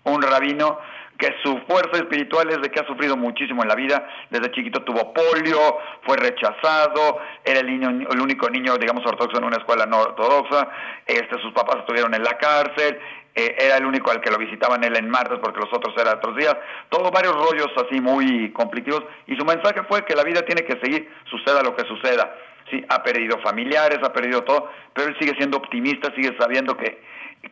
un 0.05 0.21
rabino 0.21 0.79
que 1.19 1.33
su 1.45 1.59
fuerza 1.69 1.99
espiritual 1.99 2.51
es 2.51 2.61
de 2.61 2.71
que 2.71 2.81
ha 2.81 2.87
sufrido 2.87 3.17
muchísimo 3.17 3.63
en 3.63 3.69
la 3.69 3.77
vida, 3.77 4.07
desde 4.31 4.51
chiquito 4.51 4.83
tuvo 4.83 5.13
polio, 5.13 5.79
fue 6.03 6.17
rechazado, 6.17 7.19
era 7.45 7.61
el 7.61 7.67
niño, 7.67 8.09
el 8.11 8.21
único 8.21 8.51
niño, 8.51 8.77
digamos, 8.77 9.07
ortodoxo 9.07 9.39
en 9.39 9.45
una 9.45 9.57
escuela 9.57 9.87
no 9.87 10.01
ortodoxa, 10.01 10.69
este, 11.07 11.41
sus 11.41 11.53
papás 11.53 11.77
estuvieron 11.81 12.15
en 12.15 12.25
la 12.25 12.37
cárcel, 12.37 12.99
eh, 13.35 13.57
era 13.59 13.79
el 13.79 13.87
único 13.87 14.11
al 14.11 14.21
que 14.21 14.31
lo 14.31 14.39
visitaban 14.39 14.85
él 14.85 14.97
en 14.97 15.09
martes 15.09 15.39
porque 15.43 15.61
los 15.61 15.73
otros 15.73 15.95
eran 15.99 16.19
otros 16.19 16.37
días, 16.37 16.57
todos 16.89 17.11
varios 17.11 17.35
rollos 17.35 17.71
así 17.85 18.01
muy 18.01 18.53
complicados, 18.53 19.05
y 19.27 19.37
su 19.37 19.45
mensaje 19.45 19.83
fue 19.89 20.05
que 20.05 20.15
la 20.15 20.25
vida 20.25 20.43
tiene 20.43 20.65
que 20.65 20.79
seguir, 20.81 21.11
suceda 21.31 21.63
lo 21.63 21.75
que 21.77 21.87
suceda. 21.87 22.35
Sí, 22.71 22.83
ha 22.89 23.03
perdido 23.03 23.39
familiares, 23.41 23.99
ha 24.03 24.13
perdido 24.13 24.43
todo, 24.43 24.71
pero 24.95 25.09
él 25.09 25.17
sigue 25.21 25.35
siendo 25.37 25.59
optimista, 25.59 26.11
sigue 26.15 26.35
sabiendo 26.39 26.77
que 26.77 26.99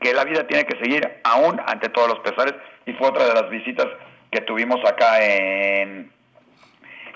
que 0.01 0.13
la 0.13 0.25
vida 0.25 0.47
tiene 0.47 0.65
que 0.65 0.79
seguir 0.79 1.09
aún 1.25 1.61
ante 1.67 1.89
todos 1.89 2.09
los 2.09 2.21
pesares. 2.21 2.55
Y 2.87 2.93
fue 2.95 3.09
otra 3.09 3.27
de 3.27 3.35
las 3.35 3.51
visitas 3.51 3.87
que 4.31 4.41
tuvimos 4.43 4.79
acá 4.89 5.23
en, 5.25 6.11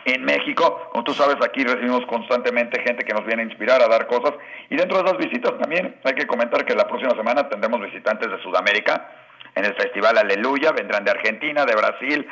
en 0.06 0.24
México. 0.24 0.88
Como 0.92 1.04
tú 1.04 1.12
sabes, 1.14 1.36
aquí 1.44 1.64
recibimos 1.64 2.06
constantemente 2.06 2.80
gente 2.82 3.04
que 3.04 3.12
nos 3.12 3.26
viene 3.26 3.42
a 3.42 3.44
inspirar 3.44 3.82
a 3.82 3.88
dar 3.88 4.06
cosas 4.06 4.34
y 4.70 4.76
dentro 4.76 4.98
de 4.98 5.04
esas 5.04 5.18
visitas 5.18 5.58
también 5.58 5.96
hay 6.04 6.14
que 6.14 6.26
comentar 6.26 6.64
que 6.64 6.74
la 6.74 6.86
próxima 6.86 7.10
semana 7.10 7.48
tendremos 7.48 7.80
visitantes 7.80 8.30
de 8.30 8.40
Sudamérica 8.42 9.08
en 9.54 9.64
el 9.64 9.74
Festival 9.74 10.16
Aleluya, 10.18 10.72
vendrán 10.72 11.04
de 11.04 11.10
Argentina, 11.10 11.64
de 11.64 11.74
Brasil. 11.74 12.28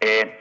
Eh, 0.00 0.40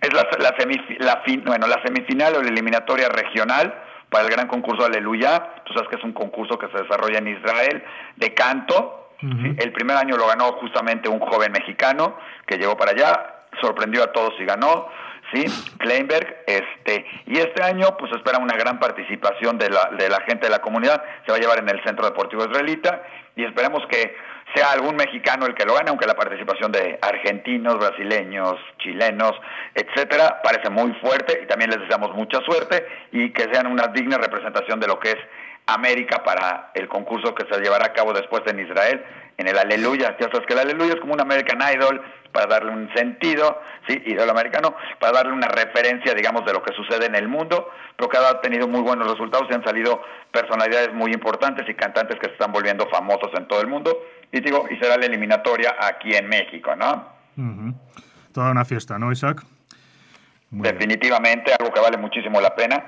es 0.00 0.12
la, 0.12 0.26
la, 0.38 0.54
la, 0.98 1.22
bueno, 1.44 1.66
la 1.66 1.82
semifinal 1.82 2.36
o 2.36 2.42
la 2.42 2.48
eliminatoria 2.48 3.08
regional 3.08 3.74
para 4.08 4.24
el 4.24 4.30
gran 4.30 4.46
concurso 4.46 4.86
Aleluya. 4.86 5.62
Tú 5.64 5.74
sabes 5.74 5.88
que 5.88 5.96
es 5.96 6.04
un 6.04 6.12
concurso 6.12 6.58
que 6.58 6.68
se 6.68 6.82
desarrolla 6.82 7.18
en 7.18 7.28
Israel 7.28 7.84
de 8.16 8.32
canto. 8.34 9.00
El 9.56 9.72
primer 9.72 9.96
año 9.96 10.18
lo 10.18 10.26
ganó 10.26 10.52
justamente 10.60 11.08
un 11.08 11.18
joven 11.18 11.50
mexicano 11.50 12.14
que 12.46 12.58
llegó 12.58 12.76
para 12.76 12.90
allá, 12.90 13.36
sorprendió 13.62 14.02
a 14.04 14.12
todos 14.12 14.34
y 14.38 14.44
ganó. 14.44 14.86
¿Sí? 15.32 15.44
Kleinberg, 15.78 16.44
este, 16.46 17.06
y 17.26 17.38
este 17.38 17.62
año 17.62 17.96
pues 17.98 18.12
espera 18.12 18.38
una 18.38 18.56
gran 18.56 18.78
participación 18.78 19.58
de 19.58 19.70
la, 19.70 19.90
de 19.98 20.08
la 20.08 20.20
gente 20.22 20.46
de 20.46 20.50
la 20.50 20.60
comunidad, 20.60 21.02
se 21.24 21.32
va 21.32 21.38
a 21.38 21.40
llevar 21.40 21.58
en 21.58 21.68
el 21.68 21.82
Centro 21.84 22.04
Deportivo 22.04 22.44
Israelita 22.44 23.02
y 23.36 23.44
esperemos 23.44 23.84
que 23.88 24.14
sea 24.54 24.72
algún 24.72 24.96
mexicano 24.96 25.46
el 25.46 25.54
que 25.54 25.64
lo 25.64 25.74
gane, 25.74 25.90
aunque 25.90 26.06
la 26.06 26.14
participación 26.14 26.70
de 26.70 26.98
argentinos, 27.02 27.78
brasileños, 27.78 28.54
chilenos, 28.78 29.32
etcétera, 29.74 30.40
parece 30.42 30.70
muy 30.70 30.92
fuerte 30.94 31.40
y 31.42 31.46
también 31.46 31.70
les 31.70 31.80
deseamos 31.80 32.14
mucha 32.14 32.40
suerte 32.42 32.86
y 33.10 33.32
que 33.32 33.44
sean 33.52 33.66
una 33.66 33.88
digna 33.88 34.18
representación 34.18 34.78
de 34.78 34.86
lo 34.86 35.00
que 35.00 35.10
es 35.10 35.18
América 35.66 36.22
para 36.22 36.70
el 36.74 36.88
concurso 36.88 37.34
que 37.34 37.46
se 37.52 37.60
llevará 37.60 37.86
a 37.86 37.92
cabo 37.92 38.12
después 38.12 38.42
en 38.46 38.60
Israel, 38.60 39.02
en 39.38 39.48
el 39.48 39.58
Aleluya. 39.58 40.16
Ya 40.20 40.28
sabes 40.30 40.46
que 40.46 40.52
el 40.52 40.60
Aleluya 40.60 40.94
es 40.94 41.00
como 41.00 41.14
un 41.14 41.20
American 41.20 41.58
Idol 41.74 42.02
para 42.34 42.46
darle 42.46 42.72
un 42.72 42.92
sentido, 42.94 43.62
sí, 43.86 44.02
idol 44.06 44.28
americano, 44.28 44.74
para 44.98 45.12
darle 45.12 45.32
una 45.32 45.46
referencia, 45.46 46.12
digamos, 46.14 46.44
de 46.44 46.52
lo 46.52 46.64
que 46.64 46.74
sucede 46.74 47.06
en 47.06 47.14
el 47.14 47.28
mundo, 47.28 47.70
pero 47.96 48.08
que 48.08 48.18
ha 48.18 48.40
tenido 48.40 48.66
muy 48.66 48.80
buenos 48.80 49.08
resultados 49.08 49.46
y 49.48 49.54
han 49.54 49.62
salido 49.62 50.02
personalidades 50.32 50.92
muy 50.92 51.12
importantes 51.12 51.64
y 51.68 51.74
cantantes 51.74 52.18
que 52.18 52.26
se 52.26 52.32
están 52.32 52.50
volviendo 52.50 52.88
famosos 52.88 53.30
en 53.38 53.46
todo 53.46 53.60
el 53.60 53.68
mundo 53.68 53.96
y 54.32 54.40
digo, 54.40 54.66
y 54.68 54.76
será 54.78 54.96
la 54.96 55.06
eliminatoria 55.06 55.76
aquí 55.80 56.12
en 56.16 56.28
México, 56.28 56.74
¿no? 56.74 57.14
Toda 58.32 58.50
una 58.50 58.64
fiesta, 58.64 58.98
¿no, 58.98 59.12
Isaac? 59.12 59.44
Definitivamente, 60.50 61.52
algo 61.56 61.72
que 61.72 61.80
vale 61.80 61.98
muchísimo 61.98 62.40
la 62.40 62.56
pena. 62.56 62.84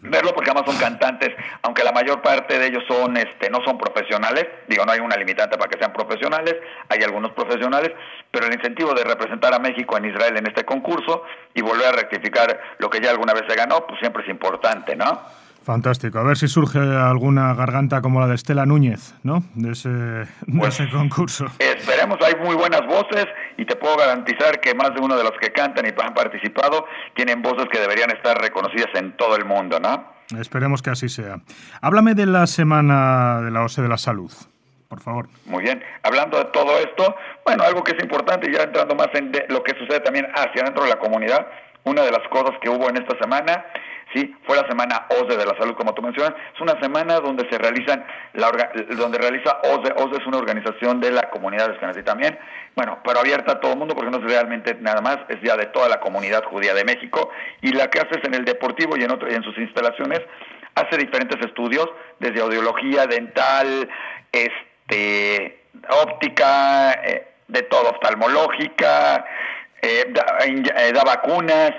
Verlo 0.00 0.34
porque 0.34 0.50
además 0.50 0.70
son 0.70 0.80
cantantes, 0.80 1.30
aunque 1.62 1.84
la 1.84 1.92
mayor 1.92 2.22
parte 2.22 2.58
de 2.58 2.66
ellos 2.66 2.84
son, 2.88 3.16
este, 3.16 3.50
no 3.50 3.58
son 3.64 3.78
profesionales, 3.78 4.46
digo, 4.68 4.84
no 4.84 4.92
hay 4.92 5.00
una 5.00 5.16
limitante 5.16 5.56
para 5.58 5.70
que 5.70 5.78
sean 5.78 5.92
profesionales, 5.92 6.56
hay 6.88 7.02
algunos 7.02 7.32
profesionales, 7.32 7.92
pero 8.30 8.46
el 8.46 8.54
incentivo 8.54 8.94
de 8.94 9.04
representar 9.04 9.54
a 9.54 9.58
México 9.58 9.96
en 9.96 10.06
Israel 10.06 10.36
en 10.36 10.46
este 10.46 10.64
concurso 10.64 11.24
y 11.54 11.62
volver 11.62 11.88
a 11.88 11.92
rectificar 11.92 12.60
lo 12.78 12.90
que 12.90 13.00
ya 13.00 13.10
alguna 13.10 13.32
vez 13.32 13.44
se 13.48 13.56
ganó, 13.56 13.86
pues 13.86 13.98
siempre 14.00 14.22
es 14.22 14.28
importante, 14.28 14.96
¿no? 14.96 15.20
Fantástico. 15.62 16.18
A 16.18 16.22
ver 16.22 16.36
si 16.36 16.48
surge 16.48 16.78
alguna 16.78 17.54
garganta 17.54 18.00
como 18.00 18.20
la 18.20 18.26
de 18.26 18.34
Estela 18.34 18.64
Núñez, 18.64 19.14
¿no? 19.22 19.44
De 19.54 19.72
ese, 19.72 19.90
pues, 20.58 20.80
concurso. 20.90 21.46
Esperemos, 21.58 22.18
hay 22.22 22.34
muy 22.42 22.56
buenas 22.56 22.86
voces 22.86 23.26
y 23.58 23.66
te 23.66 23.76
puedo 23.76 23.96
garantizar 23.96 24.58
que 24.60 24.74
más 24.74 24.94
de 24.94 25.00
uno 25.00 25.16
de 25.16 25.22
los 25.22 25.32
que 25.40 25.52
cantan 25.52 25.84
y 25.84 25.88
han 25.88 26.14
participado 26.14 26.86
tienen 27.14 27.42
voces 27.42 27.66
que 27.70 27.78
deberían 27.78 28.10
estar 28.10 28.40
reconocidas 28.40 28.88
en 28.94 29.16
todo 29.16 29.36
el 29.36 29.44
mundo, 29.44 29.78
¿no? 29.78 30.12
Esperemos 30.38 30.80
que 30.80 30.90
así 30.90 31.08
sea. 31.08 31.40
Háblame 31.82 32.14
de 32.14 32.26
la 32.26 32.46
semana 32.46 33.40
de 33.42 33.50
la 33.50 33.62
OSE 33.62 33.82
de 33.82 33.88
la 33.88 33.98
Salud 33.98 34.32
por 34.88 35.00
favor. 35.00 35.28
Muy 35.46 35.62
bien. 35.62 35.80
Hablando 36.02 36.36
de 36.36 36.46
todo 36.46 36.76
esto, 36.78 37.14
bueno, 37.46 37.62
algo 37.62 37.84
que 37.84 37.92
es 37.92 38.02
importante, 38.02 38.52
ya 38.52 38.64
entrando 38.64 38.96
más 38.96 39.06
en 39.14 39.30
lo 39.48 39.62
que 39.62 39.78
sucede 39.78 40.00
también 40.00 40.26
hacia 40.34 40.64
dentro 40.64 40.82
de 40.82 40.88
la 40.88 40.98
comunidad, 40.98 41.46
una 41.84 42.02
de 42.02 42.10
las 42.10 42.26
cosas 42.28 42.58
que 42.60 42.68
hubo 42.68 42.88
en 42.88 42.96
esta 42.96 43.16
semana 43.18 43.64
¿sí? 44.14 44.34
Fue 44.44 44.56
la 44.56 44.66
semana 44.68 45.06
OSDE 45.08 45.36
de 45.36 45.46
la 45.46 45.56
salud, 45.56 45.74
como 45.74 45.94
tú 45.94 46.02
mencionas. 46.02 46.34
Es 46.54 46.60
una 46.60 46.80
semana 46.80 47.20
donde 47.20 47.48
se 47.50 47.58
realizan, 47.58 48.04
la 48.34 48.50
donde 48.96 49.18
realiza 49.18 49.60
OSDE. 49.62 49.94
OSDE 49.96 50.18
es 50.18 50.26
una 50.26 50.38
organización 50.38 51.00
de 51.00 51.12
la 51.12 51.30
comunidad 51.30 51.68
de 51.68 52.02
también. 52.02 52.38
Bueno, 52.76 52.98
pero 53.04 53.20
abierta 53.20 53.52
a 53.52 53.60
todo 53.60 53.72
el 53.72 53.78
mundo 53.78 53.94
porque 53.94 54.10
no 54.10 54.18
es 54.18 54.24
realmente 54.24 54.76
nada 54.80 55.00
más, 55.00 55.18
es 55.28 55.40
ya 55.42 55.56
de 55.56 55.66
toda 55.66 55.88
la 55.88 56.00
comunidad 56.00 56.44
judía 56.44 56.74
de 56.74 56.84
México. 56.84 57.30
Y 57.62 57.72
la 57.72 57.88
que 57.88 58.00
hace 58.00 58.18
es 58.20 58.24
en 58.24 58.34
el 58.34 58.44
deportivo 58.44 58.96
y 58.96 59.02
en, 59.02 59.10
otro, 59.10 59.30
y 59.30 59.34
en 59.34 59.42
sus 59.42 59.56
instalaciones, 59.58 60.20
hace 60.74 60.96
diferentes 60.96 61.40
estudios, 61.44 61.88
desde 62.18 62.40
audiología, 62.40 63.06
dental, 63.06 63.88
este, 64.32 65.64
óptica, 66.02 66.92
eh, 67.04 67.26
de 67.48 67.62
todo, 67.62 67.90
oftalmológica, 67.90 69.24
eh, 69.82 70.12
eh, 70.12 70.92
da 70.92 71.02
vacunas, 71.04 71.72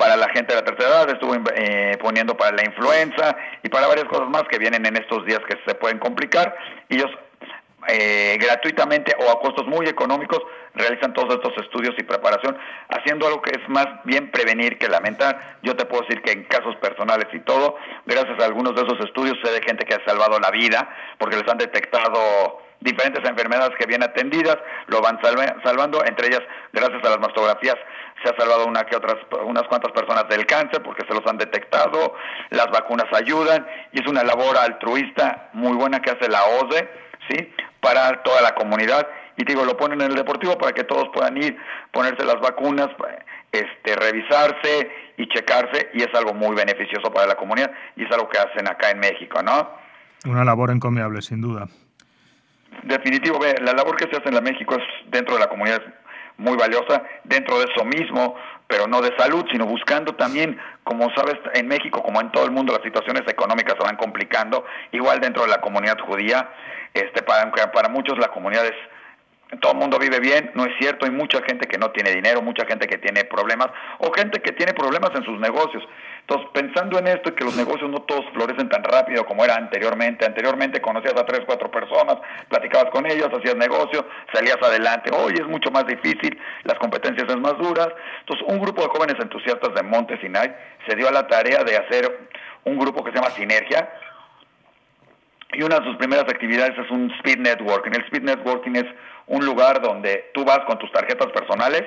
para 0.00 0.16
la 0.16 0.30
gente 0.30 0.54
de 0.54 0.62
la 0.62 0.64
tercera 0.64 0.88
edad, 0.88 1.10
estuvo 1.10 1.34
eh, 1.54 1.98
poniendo 2.00 2.34
para 2.34 2.56
la 2.56 2.64
influenza 2.64 3.36
y 3.62 3.68
para 3.68 3.86
varias 3.86 4.06
cosas 4.06 4.30
más 4.30 4.44
que 4.44 4.58
vienen 4.58 4.86
en 4.86 4.96
estos 4.96 5.26
días 5.26 5.40
que 5.46 5.58
se 5.66 5.74
pueden 5.74 5.98
complicar. 5.98 6.56
Y 6.88 6.96
ellos 6.96 7.10
eh, 7.86 8.38
gratuitamente 8.40 9.14
o 9.18 9.30
a 9.30 9.40
costos 9.40 9.66
muy 9.66 9.86
económicos 9.86 10.40
realizan 10.74 11.12
todos 11.12 11.34
estos 11.34 11.52
estudios 11.62 11.94
y 11.98 12.02
preparación, 12.02 12.56
haciendo 12.88 13.26
algo 13.26 13.42
que 13.42 13.50
es 13.50 13.68
más 13.68 13.86
bien 14.04 14.30
prevenir 14.30 14.78
que 14.78 14.88
lamentar. 14.88 15.58
Yo 15.62 15.76
te 15.76 15.84
puedo 15.84 16.02
decir 16.02 16.22
que 16.22 16.32
en 16.32 16.44
casos 16.44 16.76
personales 16.76 17.26
y 17.34 17.40
todo, 17.40 17.76
gracias 18.06 18.40
a 18.40 18.46
algunos 18.46 18.74
de 18.74 18.82
esos 18.82 19.00
estudios 19.00 19.36
sé 19.44 19.52
de 19.52 19.60
gente 19.60 19.84
que 19.84 19.96
ha 19.96 20.04
salvado 20.06 20.40
la 20.40 20.50
vida 20.50 20.88
porque 21.18 21.36
les 21.36 21.46
han 21.46 21.58
detectado 21.58 22.62
diferentes 22.80 23.22
enfermedades 23.28 23.76
que 23.78 23.86
bien 23.86 24.02
atendidas 24.02 24.56
lo 24.86 25.00
van 25.00 25.20
salvando, 25.64 26.04
entre 26.04 26.28
ellas, 26.28 26.42
gracias 26.72 27.04
a 27.04 27.10
las 27.10 27.20
mastografías, 27.20 27.76
se 28.22 28.30
ha 28.30 28.36
salvado 28.36 28.66
una 28.66 28.84
que 28.84 28.96
otras, 28.96 29.16
unas 29.44 29.64
cuantas 29.64 29.92
personas 29.92 30.28
del 30.28 30.46
cáncer 30.46 30.82
porque 30.82 31.06
se 31.06 31.14
los 31.14 31.26
han 31.26 31.38
detectado, 31.38 32.14
las 32.50 32.66
vacunas 32.66 33.06
ayudan 33.12 33.66
y 33.92 34.00
es 34.00 34.06
una 34.06 34.22
labor 34.22 34.56
altruista 34.58 35.50
muy 35.52 35.76
buena 35.76 36.00
que 36.00 36.10
hace 36.10 36.28
la 36.28 36.42
OSDE, 36.44 36.90
¿sí? 37.28 37.52
Para 37.80 38.22
toda 38.22 38.42
la 38.42 38.54
comunidad 38.54 39.06
y 39.36 39.44
digo, 39.44 39.64
lo 39.64 39.76
ponen 39.76 40.02
en 40.02 40.10
el 40.10 40.16
deportivo 40.16 40.58
para 40.58 40.72
que 40.72 40.84
todos 40.84 41.08
puedan 41.14 41.36
ir, 41.38 41.56
ponerse 41.92 42.24
las 42.24 42.40
vacunas, 42.40 42.88
este, 43.52 43.96
revisarse 43.96 44.90
y 45.16 45.28
checarse 45.28 45.90
y 45.94 46.02
es 46.02 46.14
algo 46.14 46.34
muy 46.34 46.54
beneficioso 46.54 47.10
para 47.10 47.26
la 47.26 47.36
comunidad 47.36 47.70
y 47.96 48.04
es 48.04 48.12
algo 48.12 48.28
que 48.28 48.38
hacen 48.38 48.68
acá 48.68 48.90
en 48.90 48.98
México, 48.98 49.42
¿no? 49.42 49.70
Una 50.26 50.44
labor 50.44 50.70
encomiable, 50.70 51.22
sin 51.22 51.40
duda. 51.40 51.68
Definitivo, 52.82 53.38
la 53.60 53.72
labor 53.72 53.96
que 53.96 54.08
se 54.10 54.16
hace 54.16 54.28
en 54.28 54.34
la 54.34 54.40
México 54.40 54.74
es 54.76 55.10
dentro 55.10 55.34
de 55.34 55.40
la 55.40 55.48
comunidad 55.48 55.82
muy 56.36 56.56
valiosa, 56.56 57.02
dentro 57.24 57.58
de 57.58 57.66
eso 57.66 57.84
mismo, 57.84 58.34
pero 58.66 58.86
no 58.86 59.02
de 59.02 59.14
salud, 59.18 59.44
sino 59.50 59.66
buscando 59.66 60.14
también, 60.14 60.58
como 60.84 61.12
sabes, 61.14 61.36
en 61.54 61.68
México, 61.68 62.02
como 62.02 62.20
en 62.20 62.30
todo 62.32 62.44
el 62.44 62.50
mundo, 62.50 62.72
las 62.72 62.82
situaciones 62.82 63.22
económicas 63.26 63.74
se 63.78 63.84
van 63.84 63.96
complicando, 63.96 64.64
igual 64.92 65.20
dentro 65.20 65.42
de 65.42 65.48
la 65.48 65.60
comunidad 65.60 65.98
judía, 65.98 66.48
este, 66.94 67.22
para, 67.22 67.50
para 67.50 67.88
muchos 67.88 68.18
la 68.18 68.28
comunidad 68.28 68.64
es 68.64 68.76
todo 69.58 69.72
el 69.72 69.78
mundo 69.78 69.98
vive 69.98 70.20
bien, 70.20 70.52
no 70.54 70.64
es 70.64 70.72
cierto, 70.78 71.06
hay 71.06 71.10
mucha 71.10 71.42
gente 71.42 71.66
que 71.66 71.76
no 71.76 71.90
tiene 71.90 72.12
dinero, 72.12 72.40
mucha 72.40 72.64
gente 72.66 72.86
que 72.86 72.98
tiene 72.98 73.24
problemas 73.24 73.68
o 73.98 74.12
gente 74.12 74.40
que 74.40 74.52
tiene 74.52 74.72
problemas 74.72 75.10
en 75.14 75.24
sus 75.24 75.40
negocios. 75.40 75.82
Entonces, 76.30 76.48
pensando 76.54 76.96
en 76.96 77.08
esto 77.08 77.30
y 77.30 77.32
que 77.32 77.42
los 77.42 77.56
negocios 77.56 77.90
no 77.90 78.02
todos 78.02 78.24
florecen 78.32 78.68
tan 78.68 78.84
rápido 78.84 79.26
como 79.26 79.44
era 79.44 79.56
anteriormente, 79.56 80.24
anteriormente 80.24 80.80
conocías 80.80 81.16
a 81.16 81.26
tres, 81.26 81.40
cuatro 81.44 81.68
personas, 81.72 82.18
platicabas 82.48 82.88
con 82.92 83.04
ellos, 83.04 83.26
hacías 83.36 83.56
negocio, 83.56 84.06
salías 84.32 84.58
adelante, 84.62 85.10
hoy 85.12 85.34
es 85.34 85.46
mucho 85.48 85.72
más 85.72 85.84
difícil, 85.88 86.38
las 86.62 86.78
competencias 86.78 87.28
son 87.28 87.42
más 87.42 87.58
duras. 87.58 87.88
Entonces, 88.20 88.46
un 88.46 88.60
grupo 88.60 88.80
de 88.82 88.88
jóvenes 88.90 89.16
entusiastas 89.20 89.74
de 89.74 89.82
Monte 89.82 90.20
Sinai 90.20 90.54
se 90.86 90.94
dio 90.94 91.08
a 91.08 91.10
la 91.10 91.26
tarea 91.26 91.64
de 91.64 91.76
hacer 91.76 92.28
un 92.62 92.78
grupo 92.78 93.02
que 93.02 93.10
se 93.10 93.16
llama 93.16 93.30
Sinergia, 93.30 93.90
y 95.52 95.64
una 95.64 95.80
de 95.80 95.84
sus 95.84 95.96
primeras 95.96 96.26
actividades 96.28 96.78
es 96.78 96.88
un 96.92 97.10
speed 97.18 97.38
networking. 97.38 97.90
El 97.90 98.04
speed 98.04 98.22
networking 98.22 98.76
es 98.76 98.86
un 99.26 99.44
lugar 99.44 99.82
donde 99.82 100.30
tú 100.32 100.44
vas 100.44 100.60
con 100.60 100.78
tus 100.78 100.92
tarjetas 100.92 101.26
personales, 101.32 101.82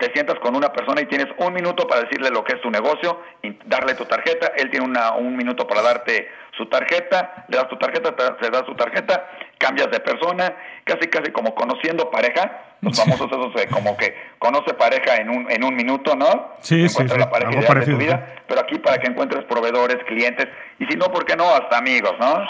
te 0.00 0.10
sientas 0.12 0.38
con 0.40 0.56
una 0.56 0.72
persona 0.72 1.00
y 1.02 1.06
tienes 1.06 1.28
un 1.36 1.52
minuto 1.52 1.86
para 1.86 2.02
decirle 2.02 2.30
lo 2.30 2.42
que 2.42 2.54
es 2.54 2.60
tu 2.60 2.70
negocio, 2.70 3.20
y 3.42 3.56
darle 3.66 3.94
tu 3.94 4.04
tarjeta, 4.06 4.52
él 4.56 4.70
tiene 4.70 4.86
una, 4.86 5.12
un 5.12 5.36
minuto 5.36 5.66
para 5.66 5.82
darte 5.82 6.28
su 6.56 6.66
tarjeta, 6.66 7.44
le 7.48 7.56
das 7.56 7.68
tu 7.68 7.76
tarjeta, 7.76 8.14
se 8.40 8.50
da 8.50 8.64
su 8.64 8.74
tarjeta, 8.74 9.30
cambias 9.58 9.90
de 9.90 10.00
persona, 10.00 10.56
casi 10.84 11.08
casi 11.08 11.30
como 11.30 11.54
conociendo 11.54 12.10
pareja, 12.10 12.76
los 12.80 12.98
famosos 12.98 13.28
esos 13.30 13.66
como 13.70 13.96
que 13.96 14.14
conoce 14.38 14.74
pareja 14.74 15.16
en 15.16 15.28
un, 15.28 15.50
en 15.50 15.62
un 15.62 15.76
minuto, 15.76 16.16
¿no? 16.16 16.54
Sí, 16.60 16.88
sí, 16.88 17.06
sí, 17.06 17.18
la 17.18 17.30
pareja 17.30 17.74
de 17.74 17.86
tu 17.86 17.96
vida, 17.96 18.36
pero 18.48 18.60
aquí 18.62 18.78
para 18.78 18.98
que 18.98 19.08
encuentres 19.08 19.44
proveedores, 19.44 19.98
clientes, 20.06 20.48
y 20.78 20.86
si 20.86 20.96
no, 20.96 21.06
¿por 21.06 21.24
qué 21.24 21.36
no? 21.36 21.44
Hasta 21.44 21.78
amigos, 21.78 22.14
¿no? 22.18 22.42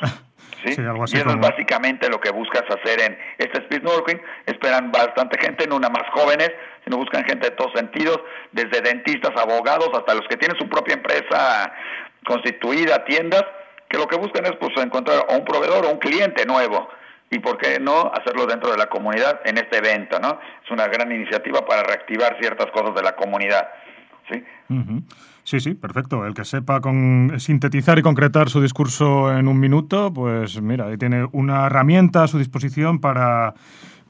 ¿sí? 0.64 0.74
y 0.78 1.18
eso 1.18 1.30
es 1.30 1.38
básicamente 1.38 2.08
lo 2.08 2.20
que 2.20 2.30
buscas 2.30 2.62
hacer 2.68 3.00
en 3.00 3.18
este 3.38 3.58
Speed 3.58 3.82
Networking. 3.82 4.16
Esperan 4.46 4.90
bastante 4.90 5.38
gente, 5.40 5.66
no 5.66 5.76
una 5.76 5.88
más 5.88 6.04
jóvenes, 6.12 6.50
sino 6.84 6.98
buscan 6.98 7.24
gente 7.24 7.50
de 7.50 7.56
todos 7.56 7.72
sentidos, 7.74 8.20
desde 8.52 8.80
dentistas, 8.80 9.32
abogados, 9.36 9.90
hasta 9.94 10.14
los 10.14 10.26
que 10.28 10.36
tienen 10.36 10.56
su 10.58 10.68
propia 10.68 10.94
empresa 10.94 11.72
constituida, 12.26 13.04
tiendas, 13.04 13.44
que 13.88 13.98
lo 13.98 14.06
que 14.06 14.16
buscan 14.16 14.44
es 14.46 14.52
pues 14.60 14.72
encontrar 14.76 15.26
un 15.28 15.44
proveedor 15.44 15.86
o 15.86 15.90
un 15.90 15.98
cliente 15.98 16.44
nuevo 16.46 16.88
y 17.30 17.38
por 17.38 17.58
qué 17.58 17.80
no 17.80 18.12
hacerlo 18.14 18.46
dentro 18.46 18.70
de 18.70 18.76
la 18.76 18.86
comunidad 18.86 19.40
en 19.44 19.56
este 19.58 19.78
evento, 19.78 20.18
¿no? 20.20 20.38
Es 20.64 20.70
una 20.70 20.86
gran 20.86 21.10
iniciativa 21.10 21.64
para 21.66 21.82
reactivar 21.82 22.36
ciertas 22.40 22.70
cosas 22.70 22.94
de 22.94 23.02
la 23.02 23.16
comunidad, 23.16 23.68
¿sí? 24.30 24.44
Sí, 25.42 25.60
sí, 25.60 25.74
perfecto. 25.74 26.24
El 26.26 26.34
que 26.34 26.44
sepa 26.44 26.80
con, 26.80 27.38
sintetizar 27.38 27.98
y 27.98 28.02
concretar 28.02 28.48
su 28.48 28.62
discurso 28.62 29.36
en 29.36 29.48
un 29.48 29.58
minuto, 29.60 30.12
pues 30.12 30.60
mira, 30.62 30.86
ahí 30.86 30.96
tiene 30.96 31.28
una 31.32 31.66
herramienta 31.66 32.22
a 32.22 32.28
su 32.28 32.38
disposición 32.38 33.00
para 33.00 33.54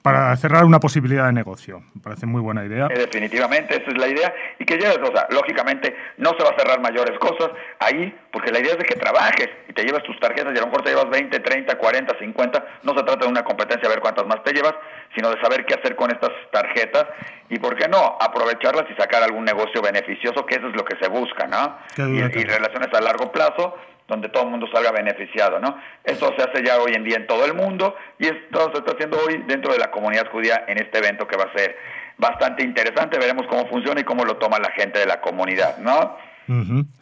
para 0.04 0.36
cerrar 0.36 0.66
una 0.66 0.80
posibilidad 0.80 1.24
de 1.24 1.32
negocio. 1.32 1.82
Me 1.94 2.02
parece 2.02 2.26
muy 2.26 2.42
buena 2.42 2.62
idea. 2.62 2.88
Eh, 2.90 2.98
definitivamente, 2.98 3.74
esa 3.74 3.90
es 3.90 3.96
la 3.96 4.06
idea. 4.06 4.34
Y 4.58 4.66
que 4.66 4.76
lleves, 4.76 4.98
o 4.98 5.10
sea, 5.10 5.26
lógicamente 5.30 5.96
no 6.18 6.32
se 6.36 6.44
va 6.44 6.50
a 6.50 6.58
cerrar 6.58 6.78
mayores 6.78 7.18
cosas 7.18 7.48
ahí, 7.78 8.14
porque 8.30 8.52
la 8.52 8.58
idea 8.58 8.72
es 8.72 8.78
de 8.80 8.84
que 8.84 8.96
trabajes 8.96 9.48
y 9.66 9.72
te 9.72 9.82
llevas 9.82 10.02
tus 10.02 10.20
tarjetas 10.20 10.52
y 10.54 10.58
a 10.58 10.60
lo 10.60 10.66
mejor 10.66 10.82
te 10.82 10.90
llevas 10.90 11.08
20, 11.08 11.40
30, 11.40 11.78
40, 11.78 12.18
50. 12.18 12.66
No 12.82 12.92
se 12.92 13.02
trata 13.02 13.24
de 13.24 13.30
una 13.30 13.44
competencia 13.44 13.88
a 13.88 13.92
ver 13.92 14.00
cuántas 14.00 14.26
más 14.26 14.44
te 14.44 14.52
llevas, 14.52 14.74
sino 15.14 15.30
de 15.30 15.40
saber 15.40 15.64
qué 15.64 15.72
hacer 15.72 15.96
con 15.96 16.10
estas 16.10 16.32
tarjetas 16.52 17.06
y, 17.48 17.58
¿por 17.58 17.74
qué 17.74 17.88
no?, 17.88 18.18
aprovecharlas 18.20 18.84
y 18.90 19.00
sacar 19.00 19.22
algún 19.22 19.46
negocio 19.46 19.80
beneficioso, 19.80 20.44
que 20.44 20.56
eso 20.56 20.68
es 20.68 20.76
lo 20.76 20.84
que 20.84 20.98
se 21.00 21.08
busca, 21.08 21.46
¿no? 21.46 21.78
Y, 21.96 22.18
y 22.20 22.44
relaciones 22.44 22.92
a 22.92 23.00
largo 23.00 23.32
plazo 23.32 23.74
donde 24.08 24.28
todo 24.28 24.44
el 24.44 24.50
mundo 24.50 24.66
salga 24.72 24.92
beneficiado, 24.92 25.58
¿no? 25.58 25.78
Esto 26.02 26.32
se 26.36 26.42
hace 26.42 26.62
ya 26.64 26.78
hoy 26.78 26.92
en 26.94 27.04
día 27.04 27.16
en 27.16 27.26
todo 27.26 27.44
el 27.44 27.54
mundo 27.54 27.96
y 28.18 28.26
esto 28.26 28.70
se 28.72 28.78
está 28.78 28.92
haciendo 28.92 29.18
hoy 29.18 29.42
dentro 29.46 29.72
de 29.72 29.78
la 29.78 29.90
comunidad 29.90 30.30
judía 30.30 30.64
en 30.68 30.78
este 30.78 30.98
evento 30.98 31.26
que 31.26 31.36
va 31.36 31.44
a 31.44 31.56
ser 31.56 31.76
bastante 32.18 32.62
interesante. 32.62 33.18
Veremos 33.18 33.46
cómo 33.48 33.66
funciona 33.68 34.00
y 34.00 34.04
cómo 34.04 34.24
lo 34.24 34.36
toma 34.36 34.58
la 34.58 34.70
gente 34.72 34.98
de 34.98 35.06
la 35.06 35.20
comunidad, 35.20 35.78
¿no? 35.78 36.16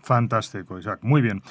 Fantástico, 0.03 0.79
Isaac. 0.79 1.01
Muy 1.03 1.21
bien. 1.21 1.43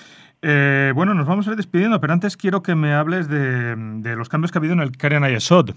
Eh, 0.41 0.91
bueno, 0.95 1.13
nos 1.13 1.27
vamos 1.27 1.47
a 1.47 1.51
ir 1.51 1.57
despidiendo, 1.57 1.99
pero 2.01 2.13
antes 2.13 2.35
quiero 2.35 2.63
que 2.63 2.73
me 2.73 2.93
hables 2.93 3.27
de, 3.27 3.75
los 4.15 4.29
cambios 4.29 4.51
que 4.51 4.57
ha 4.57 4.61
habido 4.61 4.73
en 4.73 4.79
el 4.79 4.91
Keren 4.91 5.23
Ayesod. 5.23 5.71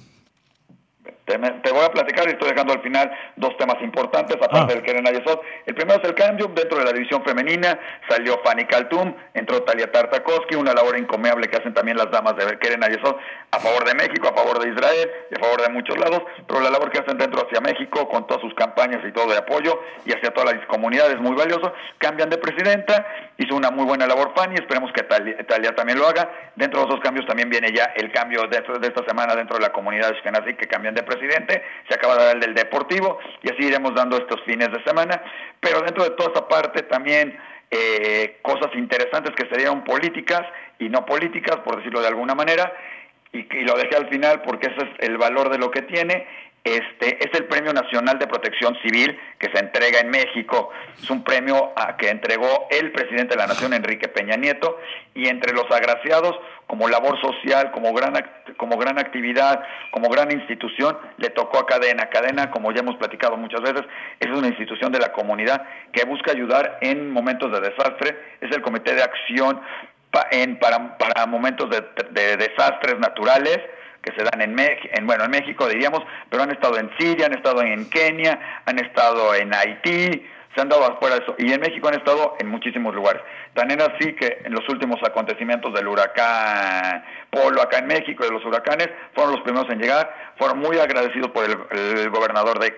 Te, 1.24 1.38
voy 1.38 1.82
a 1.82 1.90
platicar 1.90 2.26
y 2.28 2.32
estoy 2.32 2.50
dejando 2.50 2.74
al 2.74 2.82
final 2.82 3.10
dos 3.36 3.56
temas 3.56 3.76
importantes, 3.80 4.36
aparte 4.36 4.58
ah. 4.58 4.66
del 4.66 4.82
Keren 4.82 5.08
Ayesod. 5.08 5.40
El 5.64 5.74
primero 5.74 5.98
es 6.02 6.06
el 6.06 6.14
cambio 6.14 6.48
dentro 6.54 6.76
de 6.78 6.84
la 6.84 6.92
división 6.92 7.24
femenina. 7.24 7.78
Salió 8.10 8.42
Fanny 8.44 8.66
Kaltum, 8.66 9.14
entró 9.32 9.62
Talia 9.62 9.90
Tartakovsky, 9.90 10.54
una 10.56 10.74
labor 10.74 10.98
encomiable 10.98 11.48
que 11.48 11.56
hacen 11.56 11.72
también 11.72 11.96
las 11.96 12.10
damas 12.10 12.36
de 12.36 12.58
Keren 12.58 12.84
Ayesod 12.84 13.16
a 13.52 13.58
favor 13.58 13.86
de 13.86 13.94
México, 13.94 14.28
a 14.28 14.36
favor 14.36 14.62
de 14.62 14.68
Israel 14.68 15.10
y 15.30 15.34
a 15.36 15.38
favor 15.40 15.62
de 15.62 15.70
muchos 15.70 15.96
lados. 15.96 16.22
Pero 16.46 16.60
la 16.60 16.68
labor 16.68 16.90
que 16.90 16.98
hacen 16.98 17.16
dentro 17.16 17.46
hacia 17.46 17.58
México, 17.62 18.06
con 18.06 18.26
todas 18.26 18.42
sus 18.42 18.52
campañas 18.52 19.00
y 19.08 19.10
todo 19.12 19.30
de 19.32 19.38
apoyo 19.38 19.80
y 20.04 20.12
hacia 20.12 20.30
todas 20.34 20.54
las 20.54 20.66
comunidades, 20.66 21.18
muy 21.20 21.34
valioso. 21.34 21.72
Cambian 21.96 22.28
de 22.28 22.36
presidenta, 22.36 23.06
hizo 23.38 23.56
una 23.56 23.70
muy 23.70 23.86
buena 23.86 24.06
labor 24.06 24.32
Fanny, 24.36 24.56
esperemos 24.56 24.92
que 24.92 25.04
Talia, 25.04 25.74
también 25.74 25.98
lo 25.98 26.06
haga. 26.06 26.30
Dentro 26.54 26.80
de 26.80 26.88
esos 26.88 27.00
cambios 27.00 27.26
también 27.26 27.48
viene 27.48 27.72
ya 27.74 27.94
el 27.96 28.12
cambio 28.12 28.42
de, 28.42 28.60
de 28.60 28.86
esta 28.88 29.06
semana 29.06 29.34
dentro 29.34 29.56
de 29.56 29.62
la 29.62 29.72
comunidad 29.72 30.10
de 30.10 30.16
Ashkenazi 30.16 30.54
que 30.54 30.66
cambian 30.66 30.94
de 30.94 31.02
presidenta 31.02 31.13
presidente, 31.16 31.62
se 31.88 31.94
acaba 31.94 32.16
de 32.16 32.24
dar 32.24 32.34
el 32.36 32.40
del 32.40 32.54
deportivo 32.54 33.18
y 33.42 33.50
así 33.50 33.64
iremos 33.64 33.94
dando 33.94 34.16
estos 34.16 34.40
fines 34.42 34.70
de 34.70 34.82
semana, 34.84 35.22
pero 35.60 35.80
dentro 35.80 36.04
de 36.04 36.10
toda 36.10 36.28
esta 36.28 36.48
parte 36.48 36.82
también 36.82 37.38
eh, 37.70 38.38
cosas 38.42 38.74
interesantes 38.74 39.34
que 39.34 39.48
serían 39.48 39.84
políticas 39.84 40.42
y 40.78 40.88
no 40.88 41.04
políticas, 41.04 41.56
por 41.64 41.76
decirlo 41.76 42.00
de 42.00 42.08
alguna 42.08 42.34
manera, 42.34 42.72
y, 43.32 43.38
y, 43.38 43.62
lo 43.62 43.74
dejé 43.76 43.96
al 43.96 44.08
final 44.08 44.42
porque 44.42 44.68
ese 44.68 44.86
es 44.86 45.08
el 45.08 45.18
valor 45.18 45.50
de 45.50 45.58
lo 45.58 45.70
que 45.70 45.82
tiene, 45.82 46.26
este 46.64 47.18
es 47.22 47.38
el 47.38 47.44
Premio 47.44 47.74
Nacional 47.74 48.18
de 48.18 48.26
Protección 48.26 48.74
Civil 48.82 49.20
que 49.38 49.50
se 49.52 49.58
entrega 49.58 50.00
en 50.00 50.08
México. 50.08 50.70
Es 51.00 51.10
un 51.10 51.22
premio 51.22 51.74
a, 51.76 51.98
que 51.98 52.08
entregó 52.08 52.66
el 52.70 52.90
presidente 52.90 53.34
de 53.34 53.36
la 53.36 53.46
Nación, 53.46 53.74
Enrique 53.74 54.08
Peña 54.08 54.36
Nieto, 54.36 54.80
y 55.14 55.28
entre 55.28 55.52
los 55.52 55.70
agraciados, 55.70 56.34
como 56.66 56.88
labor 56.88 57.20
social, 57.20 57.70
como 57.72 57.92
gran, 57.92 58.14
como 58.56 58.78
gran 58.78 58.98
actividad, 58.98 59.62
como 59.90 60.08
gran 60.08 60.32
institución, 60.32 60.96
le 61.18 61.28
tocó 61.28 61.58
a 61.58 61.66
Cadena. 61.66 62.08
Cadena, 62.08 62.50
como 62.50 62.72
ya 62.72 62.80
hemos 62.80 62.96
platicado 62.96 63.36
muchas 63.36 63.60
veces, 63.60 63.82
es 64.18 64.28
una 64.28 64.48
institución 64.48 64.90
de 64.90 65.00
la 65.00 65.12
comunidad 65.12 65.66
que 65.92 66.06
busca 66.06 66.32
ayudar 66.32 66.78
en 66.80 67.10
momentos 67.10 67.52
de 67.52 67.60
desastre. 67.60 68.18
Es 68.40 68.50
el 68.56 68.62
Comité 68.62 68.94
de 68.94 69.02
Acción 69.02 69.60
en, 70.30 70.58
para 70.58 71.26
momentos 71.26 71.68
de 71.68 72.36
desastres 72.38 72.98
naturales 72.98 73.60
que 74.04 74.12
se 74.12 74.22
dan 74.22 74.42
en, 74.42 74.54
en, 74.58 75.06
bueno, 75.06 75.24
en 75.24 75.30
México, 75.30 75.66
diríamos, 75.66 76.00
pero 76.28 76.42
han 76.42 76.50
estado 76.50 76.78
en 76.78 76.90
Siria, 76.98 77.26
han 77.26 77.34
estado 77.34 77.62
en 77.62 77.88
Kenia, 77.88 78.38
han 78.66 78.78
estado 78.78 79.34
en 79.34 79.52
Haití, 79.54 80.26
se 80.54 80.60
han 80.60 80.68
dado 80.68 80.84
afuera 80.84 81.16
de 81.16 81.22
eso, 81.22 81.34
y 81.38 81.50
en 81.52 81.60
México 81.60 81.88
han 81.88 81.94
estado 81.94 82.36
en 82.38 82.48
muchísimos 82.48 82.94
lugares. 82.94 83.22
Tan 83.54 83.70
era 83.70 83.86
así 83.86 84.12
que 84.12 84.42
en 84.44 84.52
los 84.52 84.68
últimos 84.68 85.00
acontecimientos 85.02 85.72
del 85.72 85.88
huracán 85.88 87.02
Polo 87.30 87.62
acá 87.62 87.78
en 87.78 87.86
México, 87.86 88.24
de 88.24 88.30
los 88.30 88.44
huracanes, 88.44 88.88
fueron 89.14 89.32
los 89.32 89.40
primeros 89.42 89.68
en 89.72 89.80
llegar, 89.80 90.14
fueron 90.38 90.58
muy 90.58 90.78
agradecidos 90.78 91.30
por 91.30 91.44
el, 91.44 92.10
gobernador 92.10 92.60
de, 92.60 92.70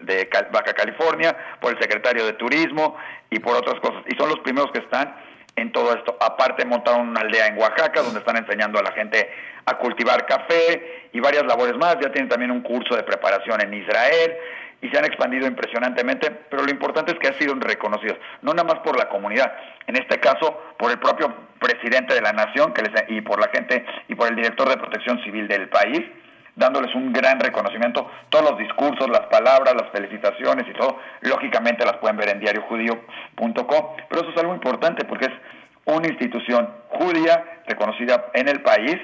de 0.00 0.28
Baja 0.50 0.72
California, 0.72 1.36
por 1.60 1.72
el 1.72 1.80
secretario 1.80 2.24
de 2.24 2.32
Turismo 2.32 2.96
y 3.30 3.38
por 3.38 3.54
otras 3.54 3.78
cosas, 3.80 4.02
y 4.06 4.16
son 4.16 4.30
los 4.30 4.40
primeros 4.40 4.72
que 4.72 4.80
están 4.80 5.14
en 5.58 5.72
todo 5.72 5.92
esto. 5.94 6.16
Aparte 6.20 6.64
montaron 6.64 7.08
una 7.08 7.20
aldea 7.20 7.46
en 7.46 7.58
Oaxaca 7.58 8.02
donde 8.02 8.20
están 8.20 8.36
enseñando 8.36 8.78
a 8.78 8.82
la 8.82 8.92
gente 8.92 9.30
a 9.68 9.78
cultivar 9.78 10.26
café 10.26 11.08
y 11.12 11.20
varias 11.20 11.44
labores 11.44 11.76
más. 11.76 11.96
Ya 12.00 12.10
tienen 12.10 12.28
también 12.28 12.50
un 12.50 12.62
curso 12.62 12.96
de 12.96 13.02
preparación 13.02 13.60
en 13.60 13.74
Israel 13.74 14.36
y 14.80 14.88
se 14.88 14.98
han 14.98 15.04
expandido 15.04 15.46
impresionantemente, 15.46 16.30
pero 16.48 16.62
lo 16.62 16.70
importante 16.70 17.12
es 17.12 17.18
que 17.18 17.28
han 17.28 17.34
sido 17.34 17.54
reconocidos, 17.54 18.16
no 18.42 18.54
nada 18.54 18.74
más 18.74 18.78
por 18.80 18.96
la 18.96 19.08
comunidad, 19.08 19.52
en 19.86 19.96
este 19.96 20.20
caso 20.20 20.62
por 20.78 20.90
el 20.90 20.98
propio 20.98 21.34
presidente 21.58 22.14
de 22.14 22.20
la 22.20 22.32
nación 22.32 22.72
que 22.72 22.82
les, 22.82 22.92
y 23.08 23.20
por 23.20 23.40
la 23.40 23.48
gente 23.48 23.84
y 24.06 24.14
por 24.14 24.28
el 24.28 24.36
director 24.36 24.68
de 24.68 24.76
protección 24.76 25.20
civil 25.24 25.48
del 25.48 25.68
país, 25.68 26.02
dándoles 26.54 26.94
un 26.94 27.12
gran 27.12 27.40
reconocimiento. 27.40 28.10
Todos 28.28 28.50
los 28.50 28.58
discursos, 28.58 29.08
las 29.08 29.26
palabras, 29.26 29.74
las 29.74 29.90
felicitaciones 29.90 30.66
y 30.68 30.72
todo, 30.74 30.98
lógicamente 31.22 31.84
las 31.84 31.96
pueden 31.96 32.16
ver 32.16 32.28
en 32.30 32.40
diariojudío.com, 32.40 33.96
pero 34.08 34.20
eso 34.20 34.30
es 34.30 34.36
algo 34.36 34.54
importante 34.54 35.04
porque 35.04 35.26
es 35.26 35.32
una 35.84 36.06
institución 36.06 36.68
judía 36.88 37.62
reconocida 37.66 38.26
en 38.34 38.48
el 38.48 38.60
país, 38.60 38.96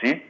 ¿sí? 0.00 0.24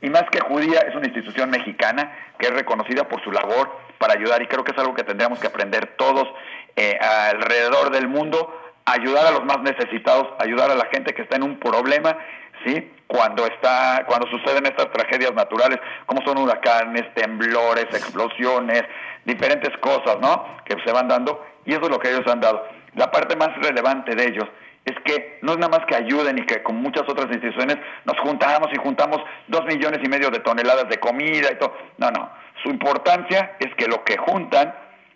Y 0.00 0.10
más 0.10 0.24
que 0.30 0.40
judía, 0.40 0.80
es 0.80 0.94
una 0.94 1.06
institución 1.06 1.50
mexicana 1.50 2.12
que 2.38 2.46
es 2.46 2.54
reconocida 2.54 3.08
por 3.08 3.22
su 3.24 3.32
labor 3.32 3.70
para 3.98 4.14
ayudar 4.14 4.40
y 4.42 4.46
creo 4.46 4.62
que 4.62 4.72
es 4.72 4.78
algo 4.78 4.94
que 4.94 5.02
tendríamos 5.02 5.40
que 5.40 5.48
aprender 5.48 5.96
todos 5.96 6.28
eh, 6.76 6.96
alrededor 7.00 7.90
del 7.90 8.06
mundo, 8.06 8.54
ayudar 8.84 9.26
a 9.26 9.30
los 9.32 9.44
más 9.44 9.60
necesitados, 9.60 10.28
ayudar 10.38 10.70
a 10.70 10.76
la 10.76 10.86
gente 10.86 11.12
que 11.14 11.22
está 11.22 11.36
en 11.36 11.42
un 11.42 11.58
problema, 11.58 12.16
¿sí? 12.64 12.92
Cuando 13.08 13.44
está 13.46 14.04
cuando 14.06 14.28
suceden 14.28 14.66
estas 14.66 14.92
tragedias 14.92 15.34
naturales, 15.34 15.78
como 16.06 16.22
son 16.22 16.38
huracanes, 16.38 17.12
temblores, 17.14 17.86
explosiones, 17.86 18.84
diferentes 19.24 19.76
cosas, 19.78 20.18
¿no? 20.20 20.58
Que 20.64 20.76
se 20.84 20.92
van 20.92 21.08
dando 21.08 21.44
y 21.64 21.72
eso 21.72 21.82
es 21.82 21.90
lo 21.90 21.98
que 21.98 22.10
ellos 22.10 22.26
han 22.30 22.40
dado. 22.40 22.66
La 22.94 23.10
parte 23.10 23.34
más 23.34 23.50
relevante 23.56 24.14
de 24.14 24.28
ellos 24.28 24.48
es 24.88 24.94
que 25.04 25.38
no 25.42 25.52
es 25.52 25.58
nada 25.58 25.78
más 25.78 25.86
que 25.86 25.96
ayuden 25.96 26.38
y 26.38 26.46
que 26.46 26.62
con 26.62 26.76
muchas 26.76 27.02
otras 27.08 27.26
instituciones 27.26 27.76
nos 28.04 28.18
juntamos 28.20 28.68
y 28.72 28.76
juntamos 28.78 29.18
dos 29.46 29.64
millones 29.66 30.00
y 30.02 30.08
medio 30.08 30.30
de 30.30 30.40
toneladas 30.40 30.88
de 30.88 30.98
comida 30.98 31.50
y 31.52 31.58
todo. 31.58 31.76
No, 31.98 32.10
no. 32.10 32.30
Su 32.62 32.70
importancia 32.70 33.56
es 33.60 33.74
que 33.76 33.86
lo 33.86 34.02
que 34.04 34.16
juntan, 34.16 34.74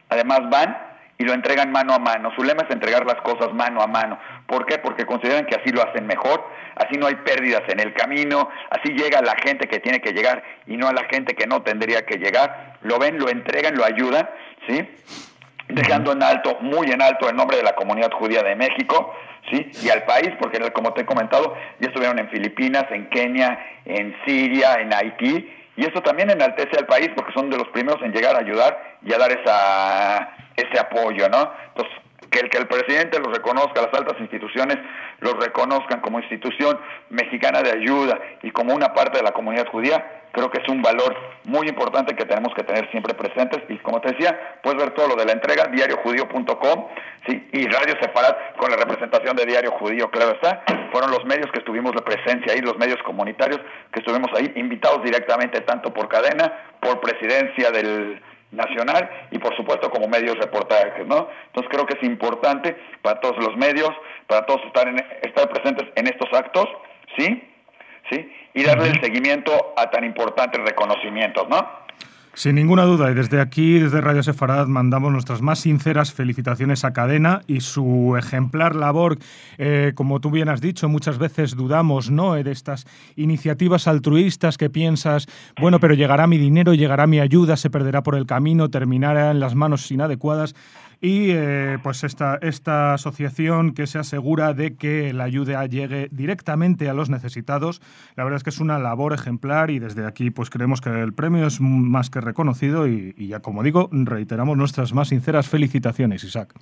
además 0.08 0.40
van 0.50 0.76
y 1.18 1.24
lo 1.24 1.32
entregan 1.32 1.70
mano 1.70 1.94
a 1.94 1.98
mano. 1.98 2.32
Su 2.36 2.42
lema 2.42 2.62
es 2.62 2.70
entregar 2.70 3.06
las 3.06 3.20
cosas 3.22 3.54
mano 3.54 3.80
a 3.80 3.86
mano. 3.86 4.18
¿Por 4.46 4.66
qué? 4.66 4.78
Porque 4.78 5.06
consideran 5.06 5.46
que 5.46 5.54
así 5.54 5.70
lo 5.70 5.82
hacen 5.82 6.06
mejor, 6.06 6.44
así 6.76 6.98
no 6.98 7.06
hay 7.06 7.14
pérdidas 7.16 7.62
en 7.68 7.80
el 7.80 7.94
camino, 7.94 8.48
así 8.70 8.92
llega 8.92 9.22
la 9.22 9.36
gente 9.36 9.68
que 9.68 9.80
tiene 9.80 10.00
que 10.00 10.12
llegar 10.12 10.42
y 10.66 10.76
no 10.76 10.88
a 10.88 10.92
la 10.92 11.04
gente 11.04 11.34
que 11.34 11.46
no 11.46 11.62
tendría 11.62 12.04
que 12.04 12.18
llegar. 12.18 12.78
Lo 12.82 12.98
ven, 12.98 13.18
lo 13.18 13.28
entregan, 13.28 13.74
lo 13.76 13.84
ayudan, 13.84 14.28
¿sí? 14.68 14.88
Dejando 15.68 16.12
en 16.12 16.22
alto, 16.22 16.58
muy 16.60 16.90
en 16.90 17.00
alto, 17.00 17.28
el 17.30 17.36
nombre 17.36 17.56
de 17.56 17.62
la 17.62 17.74
comunidad 17.74 18.10
judía 18.12 18.42
de 18.42 18.56
México, 18.56 19.14
¿sí? 19.50 19.70
Y 19.82 19.88
al 19.88 20.04
país, 20.04 20.30
porque 20.40 20.58
como 20.72 20.92
te 20.92 21.02
he 21.02 21.06
comentado, 21.06 21.54
ya 21.80 21.88
estuvieron 21.88 22.18
en 22.18 22.28
Filipinas, 22.30 22.84
en 22.90 23.08
Kenia, 23.10 23.58
en 23.84 24.14
Siria, 24.24 24.74
en 24.74 24.92
Haití, 24.92 25.48
y 25.76 25.84
eso 25.84 26.02
también 26.02 26.30
enaltece 26.30 26.76
al 26.78 26.86
país 26.86 27.10
porque 27.16 27.32
son 27.32 27.48
de 27.50 27.56
los 27.56 27.68
primeros 27.68 28.02
en 28.02 28.12
llegar 28.12 28.36
a 28.36 28.40
ayudar 28.40 28.98
y 29.02 29.12
a 29.12 29.18
dar 29.18 29.32
esa, 29.32 30.36
ese 30.56 30.78
apoyo, 30.78 31.28
¿no? 31.28 31.50
Entonces, 31.68 31.94
que 32.30 32.40
el 32.40 32.50
que 32.50 32.58
el 32.58 32.66
presidente 32.66 33.18
los 33.18 33.32
reconozca, 33.32 33.82
las 33.82 33.94
altas 33.94 34.20
instituciones 34.20 34.78
los 35.20 35.34
reconozcan 35.34 36.00
como 36.00 36.18
institución 36.18 36.78
mexicana 37.10 37.62
de 37.62 37.70
ayuda 37.70 38.18
y 38.42 38.50
como 38.50 38.74
una 38.74 38.92
parte 38.92 39.18
de 39.18 39.24
la 39.24 39.32
comunidad 39.32 39.68
judía, 39.68 40.22
creo 40.32 40.50
que 40.50 40.60
es 40.60 40.68
un 40.68 40.82
valor 40.82 41.14
muy 41.44 41.68
importante 41.68 42.16
que 42.16 42.24
tenemos 42.24 42.52
que 42.54 42.64
tener 42.64 42.90
siempre 42.90 43.14
presentes. 43.14 43.62
Y 43.68 43.78
como 43.78 44.00
te 44.00 44.12
decía, 44.12 44.58
puedes 44.62 44.82
ver 44.82 44.94
todo 44.94 45.08
lo 45.08 45.16
de 45.16 45.26
la 45.26 45.32
entrega, 45.32 45.66
diariojudío.com, 45.66 46.86
¿sí? 47.26 47.48
y 47.52 47.66
Radio 47.66 47.94
Separat 48.00 48.56
con 48.56 48.70
la 48.70 48.76
representación 48.76 49.36
de 49.36 49.46
Diario 49.46 49.72
Judío, 49.72 50.10
claro 50.10 50.32
está. 50.32 50.64
Fueron 50.90 51.10
los 51.10 51.24
medios 51.24 51.50
que 51.52 51.58
estuvimos 51.58 51.92
de 51.92 52.02
presencia 52.02 52.52
ahí, 52.52 52.60
los 52.60 52.76
medios 52.78 53.02
comunitarios 53.04 53.60
que 53.92 54.00
estuvimos 54.00 54.30
ahí, 54.34 54.52
invitados 54.56 55.02
directamente 55.04 55.60
tanto 55.60 55.92
por 55.92 56.08
cadena, 56.08 56.52
por 56.80 57.00
presidencia 57.00 57.70
del 57.70 58.20
nacional 58.52 59.10
y 59.30 59.38
por 59.38 59.56
supuesto 59.56 59.90
como 59.90 60.06
medios 60.08 60.36
reportajes, 60.36 61.06
¿no? 61.06 61.28
Entonces 61.46 61.70
creo 61.70 61.86
que 61.86 61.94
es 61.94 62.02
importante 62.04 62.76
para 63.02 63.20
todos 63.20 63.36
los 63.38 63.56
medios, 63.56 63.90
para 64.26 64.46
todos 64.46 64.62
estar, 64.66 64.86
en, 64.86 65.04
estar 65.22 65.48
presentes 65.48 65.88
en 65.96 66.06
estos 66.06 66.32
actos, 66.32 66.68
¿sí? 67.16 67.48
¿Sí? 68.10 68.30
y 68.54 68.64
darle 68.64 68.88
el 68.88 69.00
seguimiento 69.00 69.74
a 69.76 69.90
tan 69.90 70.04
importantes 70.04 70.60
reconocimientos, 70.62 71.48
¿no? 71.48 71.82
Sin 72.34 72.54
ninguna 72.54 72.84
duda, 72.84 73.10
y 73.10 73.14
desde 73.14 73.42
aquí, 73.42 73.78
desde 73.78 74.00
Radio 74.00 74.22
Sefarad, 74.22 74.66
mandamos 74.66 75.12
nuestras 75.12 75.42
más 75.42 75.58
sinceras 75.58 76.14
felicitaciones 76.14 76.82
a 76.82 76.94
Cadena 76.94 77.42
y 77.46 77.60
su 77.60 78.16
ejemplar 78.16 78.74
labor. 78.74 79.18
Eh, 79.58 79.92
como 79.94 80.18
tú 80.18 80.30
bien 80.30 80.48
has 80.48 80.62
dicho, 80.62 80.88
muchas 80.88 81.18
veces 81.18 81.54
dudamos 81.56 82.10
¿no? 82.10 82.32
de 82.32 82.50
estas 82.50 82.86
iniciativas 83.16 83.86
altruistas 83.86 84.56
que 84.56 84.70
piensas, 84.70 85.26
bueno, 85.60 85.78
pero 85.78 85.92
llegará 85.92 86.26
mi 86.26 86.38
dinero, 86.38 86.72
llegará 86.72 87.06
mi 87.06 87.20
ayuda, 87.20 87.58
se 87.58 87.68
perderá 87.68 88.02
por 88.02 88.14
el 88.14 88.24
camino, 88.24 88.70
terminará 88.70 89.30
en 89.30 89.38
las 89.38 89.54
manos 89.54 89.90
inadecuadas 89.90 90.54
y 91.04 91.32
eh, 91.32 91.78
pues 91.82 92.04
esta, 92.04 92.38
esta 92.42 92.94
asociación 92.94 93.74
que 93.74 93.88
se 93.88 93.98
asegura 93.98 94.54
de 94.54 94.76
que 94.76 95.12
la 95.12 95.24
ayuda 95.24 95.66
llegue 95.66 96.06
directamente 96.12 96.88
a 96.88 96.94
los 96.94 97.10
necesitados. 97.10 97.82
La 98.14 98.22
verdad 98.22 98.36
es 98.36 98.44
que 98.44 98.50
es 98.50 98.60
una 98.60 98.78
labor 98.78 99.12
ejemplar 99.12 99.72
y 99.72 99.80
desde 99.80 100.06
aquí 100.06 100.30
pues 100.30 100.48
creemos 100.48 100.80
que 100.80 100.90
el 100.90 101.12
premio 101.12 101.48
es 101.48 101.60
más 101.60 102.08
que 102.08 102.20
reconocido 102.20 102.86
y, 102.86 103.14
ya 103.18 103.40
como 103.40 103.64
digo, 103.64 103.90
reiteramos 103.90 104.56
nuestras 104.56 104.92
más 104.94 105.08
sinceras 105.08 105.48
felicitaciones, 105.48 106.22
Isaac 106.24 106.54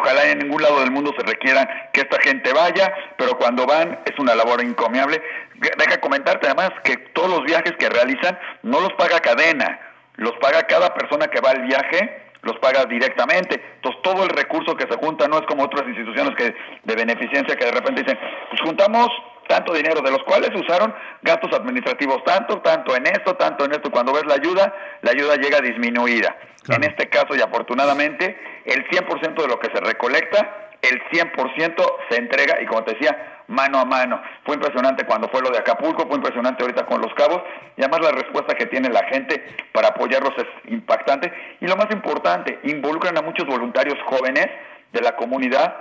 ojalá 0.00 0.30
en 0.30 0.38
ningún 0.38 0.62
lado 0.62 0.80
del 0.80 0.90
mundo 0.90 1.12
se 1.18 1.26
requiera 1.26 1.90
que 1.92 2.02
esta 2.02 2.20
gente 2.20 2.52
vaya, 2.52 2.92
pero 3.16 3.38
cuando 3.38 3.66
van 3.66 3.98
es 4.04 4.18
una 4.18 4.34
labor 4.34 4.60
encomiable. 4.62 5.20
Deja 5.54 5.98
comentarte 5.98 6.46
además 6.46 6.70
que 6.84 6.98
todos 7.14 7.30
los 7.30 7.44
viajes 7.44 7.72
que 7.78 7.88
realizan 7.88 8.38
no 8.62 8.80
los 8.80 8.92
paga 8.92 9.18
cadena, 9.20 9.80
los 10.16 10.32
paga 10.40 10.66
cada 10.66 10.94
persona 10.94 11.28
que 11.28 11.40
va 11.40 11.52
al 11.52 11.62
viaje 11.66 12.27
los 12.42 12.58
paga 12.58 12.84
directamente. 12.84 13.62
Entonces, 13.76 14.02
todo 14.02 14.24
el 14.24 14.30
recurso 14.30 14.76
que 14.76 14.86
se 14.86 14.96
junta 14.98 15.26
no 15.28 15.38
es 15.38 15.46
como 15.46 15.64
otras 15.64 15.86
instituciones 15.86 16.34
que 16.36 16.54
de 16.84 16.94
beneficencia 16.94 17.56
que 17.56 17.64
de 17.64 17.72
repente 17.72 18.02
dicen, 18.02 18.18
pues 18.50 18.60
juntamos 18.62 19.08
tanto 19.48 19.72
dinero, 19.72 20.02
de 20.02 20.10
los 20.10 20.22
cuales 20.24 20.50
usaron 20.54 20.94
gastos 21.22 21.52
administrativos 21.58 22.22
tanto, 22.24 22.60
tanto 22.60 22.94
en 22.94 23.06
esto, 23.06 23.34
tanto 23.34 23.64
en 23.64 23.72
esto. 23.72 23.90
Cuando 23.90 24.12
ves 24.12 24.26
la 24.26 24.34
ayuda, 24.34 24.74
la 25.02 25.10
ayuda 25.10 25.36
llega 25.36 25.60
disminuida. 25.60 26.36
En 26.68 26.84
este 26.84 27.08
caso, 27.08 27.34
y 27.34 27.40
afortunadamente, 27.40 28.38
el 28.66 28.86
100% 28.88 29.40
de 29.40 29.48
lo 29.48 29.58
que 29.58 29.70
se 29.74 29.80
recolecta, 29.80 30.70
el 30.82 31.02
100% 31.10 31.96
se 32.10 32.16
entrega, 32.18 32.60
y 32.60 32.66
como 32.66 32.84
te 32.84 32.92
decía, 32.92 33.37
mano 33.48 33.78
a 33.78 33.84
mano. 33.84 34.22
Fue 34.44 34.54
impresionante 34.54 35.04
cuando 35.04 35.28
fue 35.28 35.42
lo 35.42 35.50
de 35.50 35.58
Acapulco, 35.58 36.06
fue 36.06 36.16
impresionante 36.16 36.62
ahorita 36.62 36.86
con 36.86 37.00
los 37.00 37.12
cabos, 37.14 37.42
y 37.76 37.82
además 37.82 38.00
la 38.00 38.12
respuesta 38.12 38.54
que 38.54 38.66
tiene 38.66 38.88
la 38.88 39.04
gente 39.04 39.44
para 39.72 39.88
apoyarlos 39.88 40.32
es 40.36 40.72
impactante. 40.72 41.32
Y 41.60 41.66
lo 41.66 41.76
más 41.76 41.90
importante, 41.90 42.60
involucran 42.64 43.18
a 43.18 43.22
muchos 43.22 43.46
voluntarios 43.46 43.98
jóvenes 44.06 44.46
de 44.92 45.00
la 45.00 45.16
comunidad 45.16 45.76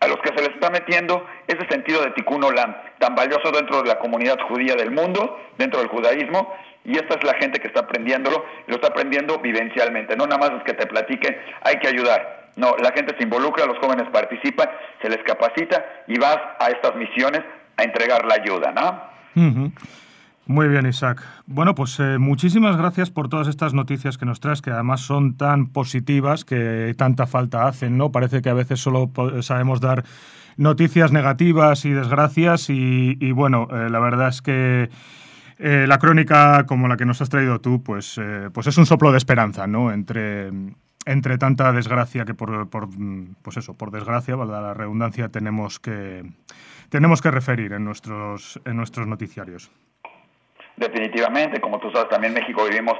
a 0.00 0.08
los 0.08 0.16
que 0.16 0.30
se 0.36 0.42
les 0.42 0.54
está 0.54 0.68
metiendo 0.68 1.24
ese 1.46 1.64
sentido 1.68 2.02
de 2.02 2.10
tikkun 2.10 2.42
olam, 2.42 2.74
tan 2.98 3.14
valioso 3.14 3.52
dentro 3.52 3.82
de 3.82 3.88
la 3.88 4.00
comunidad 4.00 4.36
judía 4.48 4.74
del 4.74 4.90
mundo, 4.90 5.40
dentro 5.58 5.78
del 5.78 5.88
judaísmo, 5.88 6.52
y 6.84 6.96
esta 6.96 7.14
es 7.14 7.22
la 7.22 7.34
gente 7.34 7.60
que 7.60 7.68
está 7.68 7.80
aprendiéndolo, 7.80 8.44
lo 8.66 8.74
está 8.74 8.88
aprendiendo 8.88 9.38
vivencialmente, 9.38 10.16
no 10.16 10.26
nada 10.26 10.38
más 10.38 10.50
es 10.58 10.64
que 10.64 10.74
te 10.74 10.86
platiquen, 10.86 11.40
hay 11.62 11.78
que 11.78 11.86
ayudar, 11.86 12.41
no, 12.56 12.76
la 12.76 12.92
gente 12.92 13.14
se 13.16 13.24
involucra, 13.24 13.66
los 13.66 13.78
jóvenes 13.78 14.08
participan, 14.12 14.68
se 15.00 15.08
les 15.08 15.22
capacita 15.24 15.84
y 16.06 16.18
vas 16.18 16.38
a 16.58 16.68
estas 16.68 16.94
misiones 16.96 17.42
a 17.76 17.82
entregar 17.82 18.24
la 18.26 18.34
ayuda, 18.34 18.72
¿no? 18.72 19.12
Muy 20.46 20.68
bien, 20.68 20.86
Isaac. 20.86 21.22
Bueno, 21.46 21.74
pues 21.74 21.98
eh, 22.00 22.18
muchísimas 22.18 22.76
gracias 22.76 23.10
por 23.10 23.28
todas 23.28 23.48
estas 23.48 23.74
noticias 23.74 24.18
que 24.18 24.26
nos 24.26 24.40
traes, 24.40 24.60
que 24.60 24.70
además 24.70 25.00
son 25.00 25.36
tan 25.36 25.68
positivas 25.68 26.44
que 26.44 26.94
tanta 26.98 27.26
falta 27.26 27.66
hacen, 27.66 27.96
¿no? 27.96 28.10
Parece 28.10 28.42
que 28.42 28.50
a 28.50 28.54
veces 28.54 28.80
solo 28.80 29.10
sabemos 29.40 29.80
dar 29.80 30.04
noticias 30.56 31.12
negativas 31.12 31.84
y 31.84 31.90
desgracias 31.90 32.68
y, 32.68 33.32
bueno, 33.32 33.68
eh, 33.70 33.88
la 33.88 34.00
verdad 34.00 34.28
es 34.28 34.42
que 34.42 34.90
eh, 35.58 35.86
la 35.88 35.98
crónica 35.98 36.66
como 36.66 36.88
la 36.88 36.96
que 36.96 37.06
nos 37.06 37.22
has 37.22 37.30
traído 37.30 37.60
tú, 37.60 37.82
pues, 37.82 38.20
pues 38.52 38.66
es 38.66 38.76
un 38.76 38.84
soplo 38.84 39.12
de 39.12 39.18
esperanza, 39.18 39.66
¿no? 39.66 39.92
Entre, 39.92 40.50
entre 41.06 41.38
tanta 41.38 41.72
desgracia 41.72 42.24
que 42.24 42.34
por, 42.34 42.68
pues 43.42 43.56
eso, 43.56 43.74
por 43.74 43.90
desgracia, 43.90 44.36
valga 44.36 44.60
la 44.60 44.74
redundancia, 44.74 45.28
tenemos 45.28 45.80
que, 45.80 46.24
tenemos 46.90 47.20
que 47.20 47.30
referir 47.30 47.72
en 47.72 47.84
nuestros, 47.84 48.60
en 48.64 48.76
nuestros 48.76 49.06
noticiarios. 49.06 49.70
Definitivamente, 50.76 51.60
como 51.60 51.78
tú 51.78 51.90
sabes, 51.92 52.08
también 52.08 52.32
en 52.34 52.40
México 52.40 52.64
vivimos 52.64 52.94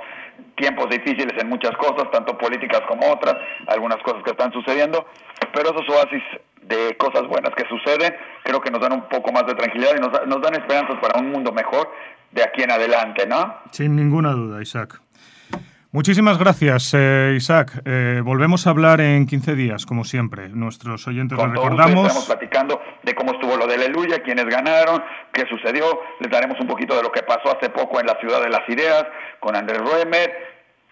tiempos 0.57 0.91
difíciles 0.91 1.33
en 1.41 1.49
muchas 1.49 1.77
cosas, 1.77 2.11
tanto 2.11 2.37
políticas 2.37 2.83
como 2.87 3.11
otras, 3.11 3.35
algunas 3.67 3.99
cosas 4.03 4.23
que 4.25 4.31
están 4.31 4.53
sucediendo, 4.53 5.07
pero 5.55 5.71
esos 5.71 5.89
oasis 5.89 6.23
de 6.63 6.97
cosas 6.97 7.27
buenas 7.27 7.53
que 7.57 7.65
suceden 7.69 8.15
creo 8.45 8.61
que 8.61 8.71
nos 8.71 8.81
dan 8.81 8.93
un 8.93 9.09
poco 9.09 9.33
más 9.33 9.47
de 9.47 9.55
tranquilidad 9.55 9.93
y 9.97 10.01
nos, 10.01 10.27
nos 10.27 10.41
dan 10.43 10.55
esperanzas 10.55 10.99
para 11.01 11.19
un 11.19 11.31
mundo 11.31 11.51
mejor 11.53 11.91
de 12.31 12.43
aquí 12.43 12.63
en 12.63 12.71
adelante, 12.71 13.27
¿no? 13.27 13.57
Sin 13.71 13.97
ninguna 13.97 14.33
duda, 14.33 14.63
Isaac. 14.63 15.01
Muchísimas 15.95 16.39
gracias, 16.39 16.95
eh, 16.95 17.35
Isaac. 17.37 17.83
Eh, 17.85 18.23
volvemos 18.25 18.67
a 18.67 18.71
hablar 18.71 19.03
en 19.03 19.27
15 19.27 19.55
días, 19.55 19.85
como 19.85 20.05
siempre. 20.05 20.49
Nuestros 20.49 21.07
oyentes 21.07 21.37
Con 21.37 21.51
les 21.51 21.59
recordamos. 21.59 22.07
Estamos 22.07 22.25
platicando 22.25 22.81
de 23.03 23.15
cómo 23.15 23.33
estuvo 23.33 23.59
lo 23.59 23.67
de 23.67 23.75
Aleluya, 23.75 24.23
quiénes 24.23 24.47
ganaron, 24.47 25.05
qué 25.35 25.45
sucedió. 25.47 26.01
Les 26.21 26.31
daremos 26.31 26.59
un 26.61 26.67
poquito 26.67 26.97
de 26.97 27.03
lo 27.03 27.13
que 27.13 27.23
pasó 27.23 27.55
hace 27.55 27.69
poco 27.69 28.01
en 28.01 28.07
la 28.07 28.17
Ciudad 28.21 28.41
de 28.41 28.49
las 28.49 28.67
Ideas 28.71 29.05
con 29.39 29.55
Andrés 29.55 29.83
Ruemer, 29.83 30.33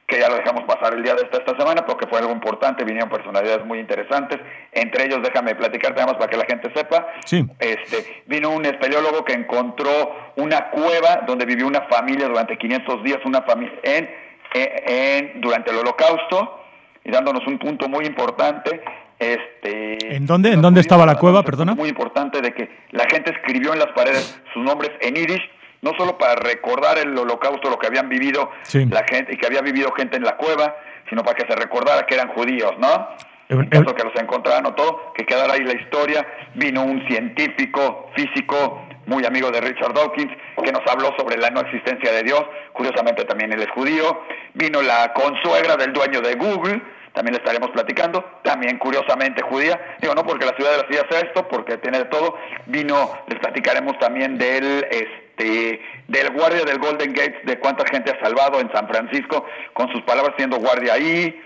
que 0.07 0.21
ya 0.21 0.29
lo 0.29 0.37
dejamos 0.37 0.65
pasar 0.65 0.93
el 0.93 1.03
día 1.03 1.15
de 1.15 1.23
esta, 1.23 1.39
esta 1.39 1.57
semana 1.57 1.87
porque 1.87 2.07
fue 2.07 2.19
algo 2.19 2.33
importante, 2.33 2.85
vinieron 2.85 3.09
personalidades 3.09 3.65
muy 3.65 3.79
interesantes. 3.79 4.39
Entre 4.71 5.07
ellos, 5.07 5.21
déjame 5.23 5.55
platicarte 5.55 5.99
además 5.99 6.19
para 6.19 6.31
que 6.31 6.37
la 6.37 6.45
gente 6.45 6.71
sepa. 6.75 7.07
Sí. 7.25 7.47
Este, 7.59 8.23
vino 8.27 8.51
un 8.51 8.67
espeleólogo 8.67 9.25
que 9.25 9.33
encontró 9.33 10.35
una 10.37 10.69
cueva 10.69 11.23
donde 11.27 11.47
vivió 11.47 11.67
una 11.67 11.89
familia 11.89 12.29
durante 12.29 12.59
500 12.59 13.03
días, 13.03 13.21
una 13.25 13.41
familia 13.41 13.79
en 13.83 14.29
en, 14.53 15.41
durante 15.41 15.71
el 15.71 15.79
holocausto 15.79 16.65
y 17.05 17.11
dándonos 17.11 17.47
un 17.47 17.59
punto 17.59 17.89
muy 17.89 18.05
importante. 18.07 18.83
Este, 19.19 20.17
¿En 20.17 20.27
dónde, 20.27 20.53
¿En 20.53 20.63
dónde 20.63 20.81
estaba 20.81 21.05
la 21.05 21.17
cueva, 21.17 21.43
perdona? 21.43 21.75
Muy 21.75 21.89
importante 21.89 22.41
de 22.41 22.55
que 22.55 22.71
la 22.91 23.05
gente 23.11 23.31
escribió 23.31 23.73
en 23.73 23.79
las 23.79 23.93
paredes 23.93 24.41
sus 24.55 24.63
nombres 24.63 24.91
en 25.01 25.17
irish, 25.17 25.43
no 25.83 25.93
solo 25.99 26.19
para 26.19 26.37
recordar 26.37 26.99
el 26.99 27.17
holocausto, 27.17 27.71
lo 27.71 27.79
que 27.79 27.87
habían 27.87 28.09
vivido 28.09 28.51
la 28.73 29.05
gente 29.05 29.35
y 29.35 29.37
que 29.37 29.47
había 29.47 29.61
vivido 29.61 29.93
gente 29.93 30.17
en 30.17 30.25
la 30.25 30.37
cueva, 30.37 30.77
sino 31.09 31.23
para 31.23 31.37
que 31.37 31.47
se 31.47 31.59
recordara 31.59 32.07
que 32.07 32.15
eran 32.15 32.29
judíos, 32.29 32.73
¿no? 32.79 33.09
En 33.49 33.67
caso 33.67 33.95
que 33.95 34.05
los 34.05 34.15
encontraran 34.15 34.65
o 34.67 34.75
todo, 34.75 35.13
que 35.13 35.27
quedara 35.27 35.55
ahí 35.55 35.65
la 35.65 35.75
historia. 35.75 36.25
Vino 36.55 36.85
un 36.85 37.05
científico, 37.09 38.09
físico, 38.15 38.87
muy 39.07 39.25
amigo 39.25 39.51
de 39.51 39.61
Richard 39.61 39.95
Dawkins, 39.95 40.33
que 40.63 40.73
nos 40.73 40.83
habló 40.87 41.15
sobre 41.19 41.37
la 41.37 41.51
no 41.51 41.61
existencia 41.61 42.13
de 42.13 42.23
Dios, 42.23 42.43
curiosamente 42.73 43.25
también 43.25 43.53
él 43.53 43.63
es 43.63 43.71
judío, 43.71 44.23
vino 44.55 44.83
la 44.83 45.13
consuegra 45.13 45.77
del 45.77 45.93
dueño 45.93 46.21
de 46.21 46.35
Google, 46.35 46.81
también 47.13 47.35
le 47.35 47.39
estaremos 47.39 47.71
platicando, 47.71 48.25
también 48.45 48.79
curiosamente 48.79 49.43
judía, 49.43 49.81
digo 50.01 50.15
no 50.15 50.25
porque 50.25 50.47
la 50.47 50.55
ciudad 50.55 50.71
de 50.73 50.79
la 50.79 50.89
ciudad 50.89 51.07
sea 51.11 51.21
esto, 51.21 51.49
porque 51.49 51.77
tiene 51.79 51.99
de 51.99 52.05
todo, 52.05 52.37
vino, 52.67 53.13
les 53.27 53.39
platicaremos 53.41 53.99
también 53.99 54.39
del 54.39 54.87
este 54.91 55.81
del 56.07 56.31
guardia 56.31 56.65
del 56.65 56.79
Golden 56.79 57.13
Gates, 57.13 57.45
de 57.45 57.59
cuánta 57.59 57.85
gente 57.91 58.13
ha 58.13 58.21
salvado 58.25 58.61
en 58.61 58.71
San 58.73 58.87
Francisco, 58.87 59.47
con 59.73 59.91
sus 59.91 60.03
palabras 60.03 60.35
siendo 60.37 60.59
guardia 60.59 60.95
ahí, 60.95 61.41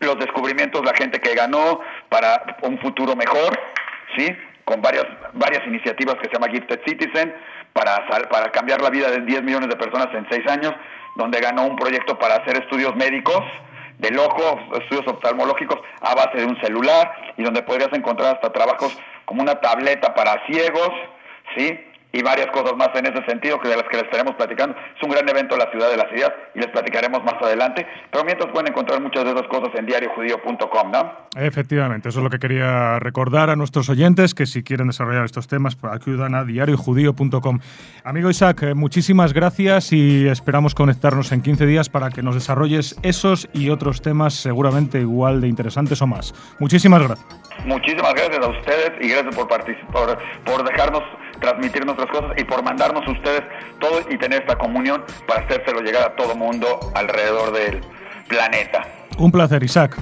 los 0.00 0.18
descubrimientos, 0.18 0.84
la 0.84 0.94
gente 0.94 1.20
que 1.20 1.34
ganó 1.34 1.80
para 2.08 2.56
un 2.62 2.78
futuro 2.78 3.16
mejor, 3.16 3.58
¿sí? 4.16 4.28
Con 4.64 4.80
varias, 4.80 5.06
varias 5.32 5.66
iniciativas 5.66 6.16
que 6.16 6.28
se 6.28 6.34
llama 6.34 6.48
Gifted 6.48 6.80
Citizen 6.86 7.34
para, 7.72 8.06
para 8.28 8.50
cambiar 8.50 8.80
la 8.80 8.90
vida 8.90 9.10
de 9.10 9.20
10 9.20 9.42
millones 9.42 9.68
de 9.68 9.76
personas 9.76 10.08
en 10.14 10.26
6 10.30 10.48
años, 10.48 10.72
donde 11.16 11.40
ganó 11.40 11.64
un 11.66 11.76
proyecto 11.76 12.18
para 12.18 12.36
hacer 12.36 12.56
estudios 12.62 12.94
médicos 12.96 13.42
del 13.98 14.18
ojo, 14.18 14.60
estudios 14.80 15.06
oftalmológicos 15.06 15.78
a 16.00 16.14
base 16.14 16.38
de 16.38 16.46
un 16.46 16.60
celular 16.60 17.12
y 17.36 17.42
donde 17.42 17.62
podrías 17.62 17.92
encontrar 17.92 18.34
hasta 18.34 18.52
trabajos 18.52 18.98
como 19.24 19.42
una 19.42 19.60
tableta 19.60 20.14
para 20.14 20.44
ciegos, 20.46 20.90
¿sí? 21.56 21.78
Y 22.12 22.22
varias 22.22 22.48
cosas 22.48 22.76
más 22.76 22.90
en 22.94 23.06
ese 23.06 23.24
sentido 23.26 23.58
que 23.58 23.68
de 23.68 23.76
las 23.76 23.88
que 23.88 23.96
les 23.96 24.04
estaremos 24.04 24.34
platicando. 24.36 24.76
Es 24.96 25.02
un 25.02 25.10
gran 25.10 25.28
evento 25.28 25.54
en 25.54 25.60
la 25.60 25.70
ciudad 25.70 25.90
de 25.90 25.96
las 25.96 26.12
ideas 26.12 26.32
y 26.54 26.58
les 26.60 26.68
platicaremos 26.68 27.24
más 27.24 27.34
adelante, 27.40 27.86
pero 28.10 28.24
mientras 28.24 28.50
pueden 28.52 28.68
encontrar 28.68 29.00
muchas 29.00 29.24
de 29.24 29.30
esas 29.30 29.46
cosas 29.48 29.70
en 29.74 29.86
diariojudío.com, 29.86 30.90
¿no? 30.90 31.12
Efectivamente, 31.36 32.10
eso 32.10 32.18
es 32.18 32.24
lo 32.24 32.30
que 32.30 32.38
quería 32.38 32.98
recordar 32.98 33.50
a 33.50 33.56
nuestros 33.56 33.88
oyentes, 33.88 34.34
que 34.34 34.46
si 34.46 34.62
quieren 34.62 34.88
desarrollar 34.88 35.24
estos 35.24 35.48
temas, 35.48 35.76
pues 35.76 35.92
acudan 35.92 36.34
a 36.34 36.44
diariojudío.com. 36.44 37.60
Amigo 38.04 38.30
Isaac, 38.30 38.62
eh, 38.62 38.74
muchísimas 38.74 39.32
gracias 39.32 39.92
y 39.92 40.28
esperamos 40.28 40.74
conectarnos 40.74 41.32
en 41.32 41.42
15 41.42 41.66
días 41.66 41.88
para 41.88 42.10
que 42.10 42.22
nos 42.22 42.34
desarrolles 42.34 42.96
esos 43.02 43.48
y 43.54 43.70
otros 43.70 44.02
temas 44.02 44.34
seguramente 44.34 45.00
igual 45.00 45.40
de 45.40 45.48
interesantes 45.48 46.02
o 46.02 46.06
más. 46.06 46.34
Muchísimas 46.58 47.02
gracias. 47.02 47.26
Muchísimas 47.64 48.12
gracias 48.14 48.44
a 48.44 48.48
ustedes 48.48 48.92
y 49.00 49.08
gracias 49.08 49.34
por 49.34 49.48
participar, 49.48 50.18
por 50.44 50.68
dejarnos 50.68 51.02
transmitir 51.42 51.84
nuestras 51.84 52.10
cosas 52.10 52.32
y 52.38 52.44
por 52.44 52.62
mandarnos 52.62 53.06
ustedes 53.06 53.42
todo 53.78 54.00
y 54.08 54.16
tener 54.16 54.40
esta 54.40 54.56
comunión 54.56 55.04
para 55.26 55.44
hacérselo 55.44 55.80
llegar 55.80 56.04
a 56.04 56.16
todo 56.16 56.34
mundo 56.34 56.66
alrededor 56.94 57.52
del 57.52 57.80
planeta. 58.28 58.86
Un 59.18 59.30
placer, 59.30 59.62
Isaac. 59.62 59.98